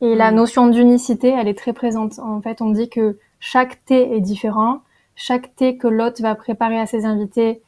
Et 0.00 0.14
la 0.14 0.30
mm. 0.30 0.34
notion 0.34 0.66
d'unicité, 0.68 1.28
elle 1.28 1.48
est 1.48 1.58
très 1.58 1.72
présente. 1.72 2.18
En 2.18 2.40
fait, 2.40 2.62
on 2.62 2.70
dit 2.70 2.88
que 2.88 3.18
chaque 3.40 3.84
thé 3.84 4.14
est 4.14 4.20
différent. 4.20 4.80
Chaque 5.14 5.54
thé 5.56 5.76
que 5.76 5.88
l'hôte 5.88 6.20
va 6.20 6.34
préparer 6.34 6.78
à 6.78 6.86
ses 6.86 7.04
invités 7.04 7.62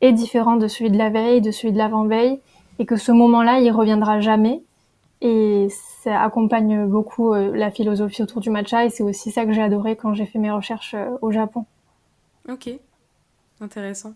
est 0.00 0.12
différent 0.12 0.56
de 0.56 0.68
celui 0.68 0.90
de 0.90 0.98
la 0.98 1.10
veille, 1.10 1.40
de 1.40 1.50
celui 1.50 1.72
de 1.72 1.78
l'avant-veille, 1.78 2.40
et 2.78 2.86
que 2.86 2.96
ce 2.96 3.12
moment-là, 3.12 3.60
il 3.60 3.70
reviendra 3.70 4.20
jamais. 4.20 4.62
Et 5.22 5.68
ça 6.02 6.20
accompagne 6.20 6.86
beaucoup 6.86 7.32
euh, 7.32 7.56
la 7.56 7.70
philosophie 7.70 8.22
autour 8.22 8.42
du 8.42 8.50
matcha, 8.50 8.84
et 8.84 8.90
c'est 8.90 9.02
aussi 9.02 9.30
ça 9.30 9.46
que 9.46 9.52
j'ai 9.52 9.62
adoré 9.62 9.96
quand 9.96 10.12
j'ai 10.12 10.26
fait 10.26 10.38
mes 10.38 10.50
recherches 10.50 10.94
euh, 10.94 11.08
au 11.22 11.30
Japon. 11.30 11.64
Ok, 12.50 12.68
Intéressant. 13.60 14.14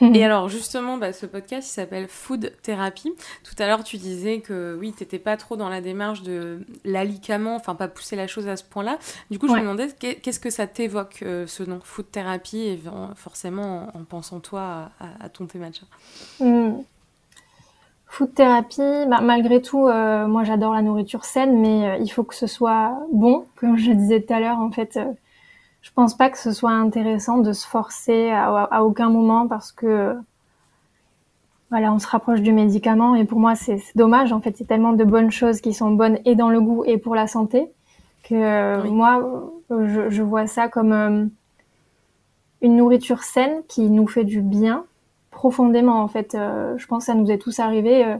Mhm. 0.00 0.16
Et 0.16 0.24
alors 0.24 0.48
justement, 0.48 0.98
bah, 0.98 1.12
ce 1.12 1.24
podcast, 1.24 1.68
il 1.68 1.72
s'appelle 1.72 2.08
Food 2.08 2.52
Therapy. 2.62 3.12
Tout 3.44 3.54
à 3.62 3.66
l'heure, 3.66 3.84
tu 3.84 3.98
disais 3.98 4.40
que 4.40 4.76
oui, 4.80 4.92
tu 4.96 5.04
n'étais 5.04 5.20
pas 5.20 5.36
trop 5.36 5.56
dans 5.56 5.68
la 5.68 5.80
démarche 5.80 6.22
de 6.22 6.58
l'alicament, 6.84 7.54
enfin 7.54 7.76
pas 7.76 7.86
pousser 7.86 8.16
la 8.16 8.26
chose 8.26 8.48
à 8.48 8.56
ce 8.56 8.64
point-là. 8.64 8.98
Du 9.30 9.38
coup, 9.38 9.46
je 9.46 9.52
me 9.52 9.60
demandais 9.60 9.88
qu'est-ce 9.98 10.40
que 10.40 10.50
ça 10.50 10.66
t'évoque 10.66 11.20
euh, 11.22 11.46
ce 11.46 11.62
nom, 11.62 11.78
Food 11.84 12.10
Therapy, 12.10 12.58
et 12.58 12.82
forcément 13.14 13.88
en, 13.94 14.02
pensant 14.02 14.40
toi 14.40 14.90
à, 14.98 15.28
ton 15.28 15.46
thé 15.46 15.58
matcha. 15.58 15.86
Hmm. 16.40 16.78
Food 18.06 18.34
Therapy, 18.34 18.82
bah, 19.08 19.20
malgré 19.20 19.62
tout, 19.62 19.86
euh, 19.86 20.26
moi 20.26 20.42
j'adore 20.42 20.74
la 20.74 20.82
nourriture 20.82 21.24
saine, 21.24 21.60
mais 21.60 21.90
euh, 21.90 21.96
il 22.00 22.08
faut 22.08 22.24
que 22.24 22.34
ce 22.34 22.48
soit 22.48 22.98
bon, 23.12 23.46
comme 23.54 23.76
je 23.76 23.92
disais 23.92 24.20
tout 24.20 24.34
à 24.34 24.40
l'heure, 24.40 24.58
en 24.58 24.72
fait 24.72 24.98
je 25.82 25.90
pense 25.92 26.16
pas 26.16 26.30
que 26.30 26.38
ce 26.38 26.52
soit 26.52 26.72
intéressant 26.72 27.38
de 27.38 27.52
se 27.52 27.66
forcer 27.66 28.30
à, 28.30 28.84
aucun 28.84 29.10
moment 29.10 29.48
parce 29.48 29.72
que 29.72 30.14
voilà, 31.70 31.92
on 31.92 31.98
se 31.98 32.06
rapproche 32.06 32.40
du 32.40 32.52
médicament 32.52 33.14
et 33.14 33.24
pour 33.24 33.38
moi 33.38 33.54
c'est 33.54 33.80
dommage 33.94 34.32
en 34.32 34.40
fait, 34.40 34.56
c'est 34.56 34.66
tellement 34.66 34.92
de 34.92 35.04
bonnes 35.04 35.30
choses 35.30 35.60
qui 35.60 35.72
sont 35.72 35.92
bonnes 35.92 36.18
et 36.24 36.34
dans 36.34 36.50
le 36.50 36.60
goût 36.60 36.84
et 36.84 36.98
pour 36.98 37.14
la 37.14 37.26
santé 37.26 37.70
que 38.24 38.34
euh, 38.34 38.84
moi 38.84 39.52
je, 39.70 40.10
je, 40.10 40.22
vois 40.22 40.46
ça 40.46 40.68
comme 40.68 40.92
euh, 40.92 41.26
une 42.60 42.76
nourriture 42.76 43.22
saine 43.22 43.62
qui 43.68 43.88
nous 43.88 44.06
fait 44.06 44.24
du 44.24 44.42
bien 44.42 44.84
profondément 45.30 46.02
en 46.02 46.08
fait. 46.08 46.34
Euh, 46.34 46.76
je 46.76 46.86
pense 46.86 47.04
que 47.04 47.12
ça 47.12 47.14
nous 47.14 47.30
est 47.30 47.38
tous 47.38 47.60
arrivé 47.60 48.16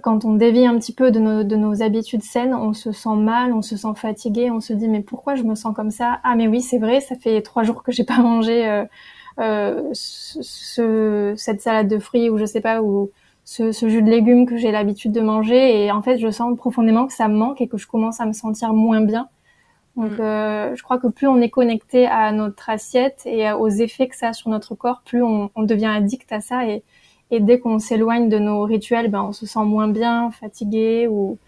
quand 0.00 0.24
on 0.24 0.34
dévie 0.34 0.66
un 0.66 0.78
petit 0.78 0.94
peu 0.94 1.10
de 1.10 1.18
nos, 1.18 1.44
de 1.44 1.56
nos, 1.56 1.82
habitudes 1.82 2.22
saines, 2.22 2.54
on 2.54 2.72
se 2.72 2.92
sent 2.92 3.16
mal, 3.16 3.52
on 3.52 3.62
se 3.62 3.76
sent 3.76 3.94
fatigué, 3.96 4.50
on 4.50 4.60
se 4.60 4.72
dit 4.72 4.88
mais 4.88 5.00
pourquoi 5.00 5.34
je 5.34 5.42
me 5.42 5.54
sens 5.54 5.74
comme 5.74 5.90
ça? 5.90 6.20
Ah 6.24 6.34
mais 6.34 6.48
oui 6.48 6.62
c'est 6.62 6.78
vrai, 6.78 7.00
ça 7.00 7.16
fait 7.16 7.42
trois 7.42 7.62
jours 7.62 7.82
que 7.82 7.92
j'ai 7.92 8.04
pas 8.04 8.18
mangé 8.18 8.66
euh, 8.68 8.84
euh, 9.40 9.82
ce, 9.92 11.34
cette 11.36 11.60
salade 11.60 11.88
de 11.88 11.98
fruits 11.98 12.30
ou 12.30 12.38
je 12.38 12.44
sais 12.44 12.60
pas 12.60 12.82
ou 12.82 13.10
ce, 13.44 13.72
ce 13.72 13.88
jus 13.88 14.02
de 14.02 14.10
légumes 14.10 14.46
que 14.46 14.56
j'ai 14.56 14.70
l'habitude 14.70 15.12
de 15.12 15.20
manger 15.20 15.84
et 15.84 15.90
en 15.90 16.00
fait 16.00 16.18
je 16.18 16.30
sens 16.30 16.56
profondément 16.56 17.06
que 17.06 17.12
ça 17.12 17.28
me 17.28 17.34
manque 17.34 17.60
et 17.60 17.68
que 17.68 17.76
je 17.76 17.86
commence 17.86 18.20
à 18.20 18.26
me 18.26 18.32
sentir 18.32 18.72
moins 18.72 19.02
bien. 19.02 19.28
Donc 19.96 20.12
mm. 20.12 20.20
euh, 20.20 20.74
je 20.74 20.82
crois 20.82 20.98
que 20.98 21.08
plus 21.08 21.26
on 21.26 21.40
est 21.40 21.50
connecté 21.50 22.06
à 22.06 22.32
notre 22.32 22.70
assiette 22.70 23.22
et 23.26 23.50
aux 23.52 23.68
effets 23.68 24.08
que 24.08 24.16
ça 24.16 24.28
a 24.28 24.32
sur 24.32 24.48
notre 24.48 24.74
corps, 24.74 25.02
plus 25.04 25.22
on, 25.22 25.50
on 25.54 25.62
devient 25.64 25.86
addict 25.86 26.32
à 26.32 26.40
ça 26.40 26.66
et 26.66 26.82
et 27.32 27.40
dès 27.40 27.58
qu'on 27.58 27.78
s'éloigne 27.78 28.28
de 28.28 28.38
nos 28.38 28.62
rituels, 28.62 29.10
ben, 29.10 29.22
on 29.22 29.32
se 29.32 29.46
sent 29.46 29.64
moins 29.64 29.88
bien, 29.88 30.30
fatigué 30.30 31.08
ou 31.08 31.38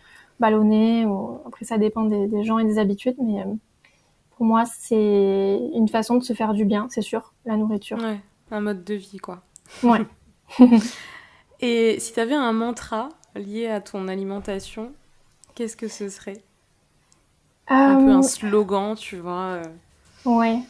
ballonné. 0.40 1.04
Ou... 1.04 1.38
Après, 1.46 1.66
ça 1.66 1.76
dépend 1.76 2.04
des, 2.04 2.42
gens 2.42 2.58
et 2.58 2.64
des 2.64 2.78
habitudes, 2.78 3.16
mais 3.22 3.42
euh, 3.42 3.52
pour 4.34 4.46
moi, 4.46 4.64
c'est 4.64 5.60
une 5.74 5.88
façon 5.88 6.16
de 6.16 6.24
se 6.24 6.32
faire 6.32 6.54
du 6.54 6.64
bien, 6.64 6.86
c'est 6.88 7.02
sûr, 7.02 7.34
la 7.44 7.58
nourriture. 7.58 7.98
Ouais, 7.98 8.18
un 8.50 8.60
mode 8.62 8.82
de 8.82 8.94
vie, 8.94 9.18
quoi. 9.18 9.42
Ouais. 9.82 10.00
et 11.60 12.00
si 12.00 12.14
tu 12.14 12.20
avais 12.20 12.34
un 12.34 12.54
mantra 12.54 13.10
lié 13.36 13.66
à 13.66 13.82
ton 13.82 14.08
alimentation, 14.08 14.90
qu'est-ce 15.54 15.76
que 15.76 15.88
ce 15.88 16.08
serait? 16.08 16.42
Un 17.68 17.96
peu 17.96 18.10
un 18.10 18.18
euh, 18.20 18.22
slogan, 18.22 18.94
tu 18.94 19.18
vois. 19.18 19.60
Euh. 19.60 19.64
Ouais. 20.24 20.60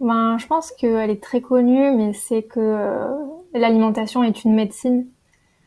Ben, 0.00 0.36
je 0.38 0.46
pense 0.46 0.72
qu'elle 0.72 1.10
est 1.10 1.22
très 1.22 1.40
connue, 1.40 1.90
mais 1.96 2.12
c'est 2.12 2.42
que 2.42 2.60
euh, 2.60 3.14
l'alimentation 3.58 4.22
est 4.24 4.44
une 4.44 4.54
médecine. 4.54 5.06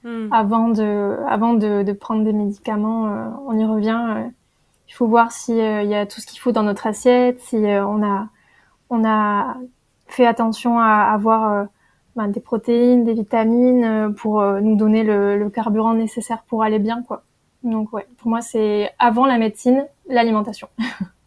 Hmm. 0.04 0.32
Avant 0.32 0.70
de, 0.70 1.18
avant 1.28 1.54
de, 1.54 1.84
de, 1.84 1.92
prendre 1.92 2.24
des 2.24 2.32
médicaments, 2.32 3.08
euh, 3.08 3.30
on 3.48 3.58
y 3.58 3.66
revient. 3.66 4.02
Euh, 4.10 4.30
il 4.88 4.94
faut 4.94 5.08
voir 5.08 5.32
s'il 5.32 5.58
y 5.58 5.96
a 5.96 6.06
tout 6.06 6.20
ce 6.20 6.26
qu'il 6.26 6.40
faut 6.40 6.52
dans 6.52 6.64
notre 6.64 6.88
assiette, 6.88 7.40
si 7.42 7.58
on 7.58 8.02
a, 8.02 8.28
on 8.90 9.06
a 9.06 9.58
fait 10.08 10.26
attention 10.26 10.80
à 10.80 11.12
avoir 11.14 11.68
ben, 12.16 12.28
des 12.28 12.40
protéines, 12.40 13.04
des 13.04 13.14
vitamines 13.14 14.16
pour 14.18 14.42
nous 14.44 14.76
donner 14.76 15.04
le, 15.04 15.38
le, 15.38 15.50
carburant 15.52 15.94
nécessaire 15.94 16.42
pour 16.48 16.64
aller 16.64 16.80
bien, 16.80 17.04
quoi. 17.04 17.22
Donc 17.62 17.94
ouais, 17.94 18.08
pour 18.18 18.30
moi 18.30 18.42
c'est 18.42 18.90
avant 18.98 19.28
la 19.28 19.38
médecine, 19.38 19.86
l'alimentation. 20.08 20.70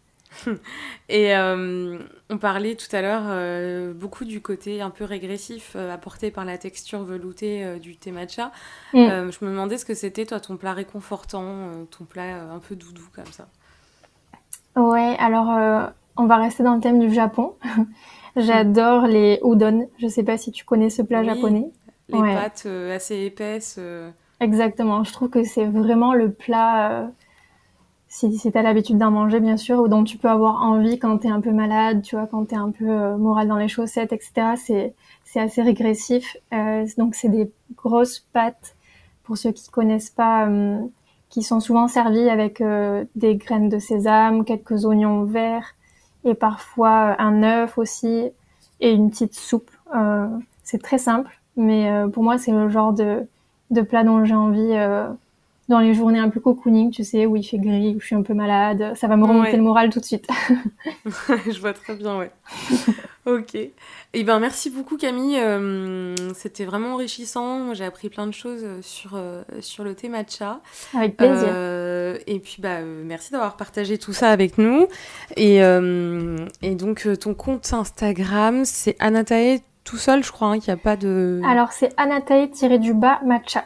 Et 1.09 1.37
euh, 1.37 1.99
on 2.31 2.39
parlait 2.39 2.75
tout 2.75 2.95
à 2.95 3.03
l'heure 3.03 3.25
euh, 3.27 3.93
beaucoup 3.93 4.25
du 4.25 4.41
côté 4.41 4.81
un 4.81 4.91
peu 4.91 5.05
régressif 5.05 5.73
euh, 5.77 5.93
apporté 5.93 6.31
par 6.31 6.45
la 6.45 6.59
texture 6.59 7.05
veloutée 7.05 7.79
du 7.81 7.97
thé 7.97 8.13
matcha. 8.13 8.53
Mm. 8.93 9.31
je 9.31 9.45
me 9.45 9.51
demandais 9.51 9.79
ce 9.79 9.85
que 9.85 9.95
c'était, 9.95 10.27
toi, 10.27 10.41
ton 10.41 10.57
plat 10.57 10.73
réconfortant, 10.73 11.87
ton 11.97 12.05
plat 12.05 12.43
un 12.53 12.59
peu 12.59 12.77
doudou 12.77 13.05
comme 13.15 13.27
ça. 13.27 13.49
Ouais, 14.77 15.17
alors 15.19 15.93
on 16.17 16.27
va 16.27 16.37
rester 16.37 16.63
dans 16.63 16.75
le 16.75 16.81
thème 16.81 16.99
du 16.99 17.13
Japon. 17.13 17.55
J'adore 18.37 19.07
les 19.07 19.39
udon. 19.45 19.89
Je 19.99 20.09
sais 20.09 20.23
pas 20.23 20.39
si 20.39 20.51
tu 20.53 20.65
connais 20.65 20.89
ce 20.89 21.03
plat 21.03 21.23
japonais. 21.23 21.71
Les 22.09 22.19
pâtes 22.19 22.67
assez 22.95 23.25
épaisses. 23.25 23.79
exactement. 24.41 25.05
Je 25.05 25.13
trouve 25.13 25.31
que 25.31 25.45
c'est 25.45 25.67
vraiment 25.67 26.15
le 26.15 26.33
plat 26.33 27.11
si, 28.13 28.31
si 28.39 28.53
tu 28.53 28.63
l'habitude 28.63 28.99
d'en 28.99 29.11
manger, 29.11 29.41
bien 29.41 29.57
sûr, 29.57 29.79
ou 29.79 29.89
dont 29.89 30.05
tu 30.05 30.19
peux 30.19 30.29
avoir 30.29 30.63
envie 30.63 30.99
quand 30.99 31.17
tu 31.17 31.29
es 31.29 31.31
un 31.31 31.41
peu 31.41 31.51
malade, 31.51 32.03
tu 32.03 32.15
vois, 32.15 32.27
quand 32.27 32.45
tu 32.45 32.55
es 32.55 32.59
un 32.59 32.71
peu 32.71 32.87
euh, 32.87 33.17
moral 33.17 33.49
dans 33.49 33.57
les 33.57 33.69
chaussettes, 33.69 34.13
etc., 34.13 34.93
c'est, 35.25 35.41
assez 35.41 35.63
régressif. 35.63 36.37
Euh, 36.53 36.87
donc, 36.99 37.15
c'est 37.15 37.31
des 37.31 37.51
grosses 37.75 38.19
pâtes, 38.19 38.77
pour 39.25 39.39
ceux 39.39 39.51
qui 39.51 39.71
connaissent 39.71 40.11
pas, 40.11 40.47
euh, 40.47 40.79
qui 41.31 41.43
sont 41.43 41.61
souvent 41.61 41.89
servies 41.89 42.29
avec 42.29 42.61
euh, 42.61 43.07
des 43.17 43.37
graines 43.37 43.71
de 43.71 43.79
sésame, 43.79 44.45
quelques 44.45 44.85
oignons 44.85 45.25
verts, 45.25 45.75
et 46.25 46.35
parfois 46.35 47.17
un 47.19 47.43
œuf 47.43 47.79
aussi, 47.79 48.31
et 48.81 48.93
une 48.93 49.09
petite 49.11 49.35
soupe. 49.35 49.71
c'est 50.65 50.83
très 50.83 50.99
simple, 50.99 51.41
mais 51.57 51.91
pour 52.13 52.23
moi, 52.23 52.37
c'est 52.37 52.53
le 52.53 52.69
genre 52.69 52.93
de, 52.93 53.27
de 53.71 53.81
plat 53.81 54.05
dont 54.05 54.23
j'ai 54.25 54.35
envie 54.35 54.75
dans 55.73 55.81
les 55.81 55.95
journées 55.95 56.19
un 56.19 56.29
peu 56.29 56.39
cocooning, 56.39 56.91
tu 56.91 57.03
sais, 57.03 57.25
où 57.25 57.35
il 57.35 57.43
fait 57.43 57.57
gris, 57.57 57.95
où 57.97 58.01
je 58.01 58.07
suis 58.07 58.15
un 58.15 58.23
peu 58.23 58.35
malade, 58.35 58.93
ça 58.95 59.09
va 59.09 59.17
me 59.17 59.25
remonter 59.25 59.57
le 59.57 59.63
moral 59.63 59.89
tout 59.89 60.01
de 60.01 60.05
suite. 60.05 60.29
je 61.05 61.59
vois 61.61 61.73
très 61.73 61.95
bien, 61.95 62.19
ouais. 62.19 62.31
ok. 63.25 63.55
Et 63.55 63.73
eh 64.13 64.25
ben 64.25 64.39
merci 64.39 64.69
beaucoup 64.69 64.99
Camille, 64.99 65.39
euh, 65.39 66.15
c'était 66.35 66.67
vraiment 66.67 66.93
enrichissant. 66.93 67.73
J'ai 67.73 67.87
appris 67.87 68.11
plein 68.11 68.27
de 68.27 68.35
choses 68.35 68.61
euh, 68.63 68.83
sur 68.83 69.13
euh, 69.15 69.43
sur 69.61 69.85
le 69.85 69.95
thé 69.95 70.11
matcha. 70.11 70.61
Avec 70.95 71.17
plaisir. 71.17 71.49
et 72.27 72.39
puis 72.39 72.57
bah 72.59 72.83
merci 72.83 73.33
d'avoir 73.33 73.57
partagé 73.57 73.97
tout 73.97 74.13
ça 74.13 74.29
avec 74.29 74.59
nous. 74.59 74.87
Et 75.37 75.57
et 75.57 76.75
donc 76.75 77.09
ton 77.19 77.33
compte 77.33 77.73
Instagram 77.73 78.67
c'est 78.67 78.97
Anatae 78.99 79.61
tout 79.85 79.97
seul, 79.97 80.23
je 80.23 80.31
crois, 80.31 80.49
hein, 80.49 80.61
qu'il 80.61 80.73
n'y 80.73 80.79
a 80.79 80.83
pas 80.83 80.97
de. 80.97 81.41
Alors 81.45 81.73
c'est 81.73 81.93
Anatae 81.97 82.49
tiré 82.49 82.79
du 82.79 82.93
bas 82.93 83.21
matcha. 83.25 83.65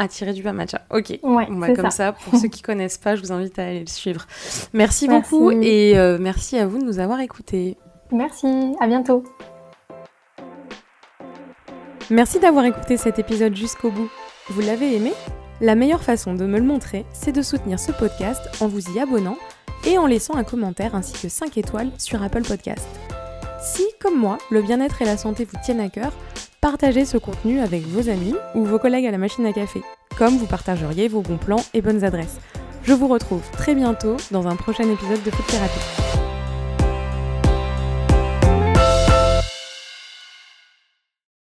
À 0.00 0.06
tirer 0.06 0.32
du 0.32 0.44
matcha. 0.44 0.82
Ok. 0.90 1.18
Ouais, 1.24 1.48
bah, 1.50 1.74
comme 1.74 1.90
ça. 1.90 2.12
pour 2.12 2.38
ceux 2.38 2.46
qui 2.46 2.62
connaissent 2.62 2.98
pas, 2.98 3.16
je 3.16 3.22
vous 3.22 3.32
invite 3.32 3.58
à 3.58 3.64
aller 3.64 3.80
le 3.80 3.86
suivre. 3.86 4.26
Merci, 4.72 5.08
beaucoup 5.08 5.50
et 5.50 5.98
euh, 5.98 6.18
merci 6.20 6.56
à 6.56 6.66
vous 6.66 6.78
de 6.78 6.84
nous 6.84 7.00
avoir 7.00 7.20
écoutés. 7.20 7.76
Merci, 8.12 8.46
à 8.80 8.86
bientôt. 8.86 9.24
Merci 12.10 12.38
d'avoir 12.38 12.64
écouté 12.64 12.96
cet 12.96 13.18
épisode 13.18 13.54
jusqu'au 13.56 13.90
bout. 13.90 14.08
Vous 14.48 14.60
l'avez 14.60 14.94
aimé? 14.94 15.12
La 15.60 15.74
meilleure 15.74 16.02
façon 16.02 16.34
de 16.34 16.46
me 16.46 16.58
le 16.58 16.64
montrer, 16.64 17.04
c'est 17.12 17.32
de 17.32 17.42
soutenir 17.42 17.80
ce 17.80 17.90
podcast 17.90 18.40
en 18.60 18.68
vous 18.68 18.92
y 18.94 19.00
abonnant 19.00 19.36
et 19.84 19.98
en 19.98 20.06
laissant 20.06 20.36
un 20.36 20.44
commentaire 20.44 20.94
ainsi 20.94 21.12
que 21.20 21.28
5 21.28 21.58
étoiles 21.58 21.90
sur 21.98 22.22
Apple 22.22 22.42
Podcast. 22.42 22.86
Si, 23.60 23.84
comme 24.00 24.16
moi, 24.16 24.38
le 24.50 24.62
bien-être 24.62 25.02
et 25.02 25.04
la 25.04 25.16
santé 25.16 25.44
vous 25.44 25.58
tiennent 25.62 25.80
à 25.80 25.88
cœur, 25.88 26.12
partagez 26.60 27.04
ce 27.04 27.18
contenu 27.18 27.60
avec 27.60 27.82
vos 27.82 28.08
amis 28.08 28.34
ou 28.54 28.64
vos 28.64 28.78
collègues 28.78 29.06
à 29.06 29.10
la 29.10 29.18
machine 29.18 29.46
à 29.46 29.52
café, 29.52 29.82
comme 30.16 30.36
vous 30.36 30.46
partageriez 30.46 31.08
vos 31.08 31.22
bons 31.22 31.38
plans 31.38 31.64
et 31.74 31.80
bonnes 31.80 32.04
adresses. 32.04 32.38
Je 32.82 32.92
vous 32.92 33.08
retrouve 33.08 33.42
très 33.52 33.74
bientôt 33.74 34.16
dans 34.30 34.46
un 34.46 34.56
prochain 34.56 34.88
épisode 34.90 35.22
de 35.22 35.30
Food 35.30 35.46
Therapy. 35.46 36.17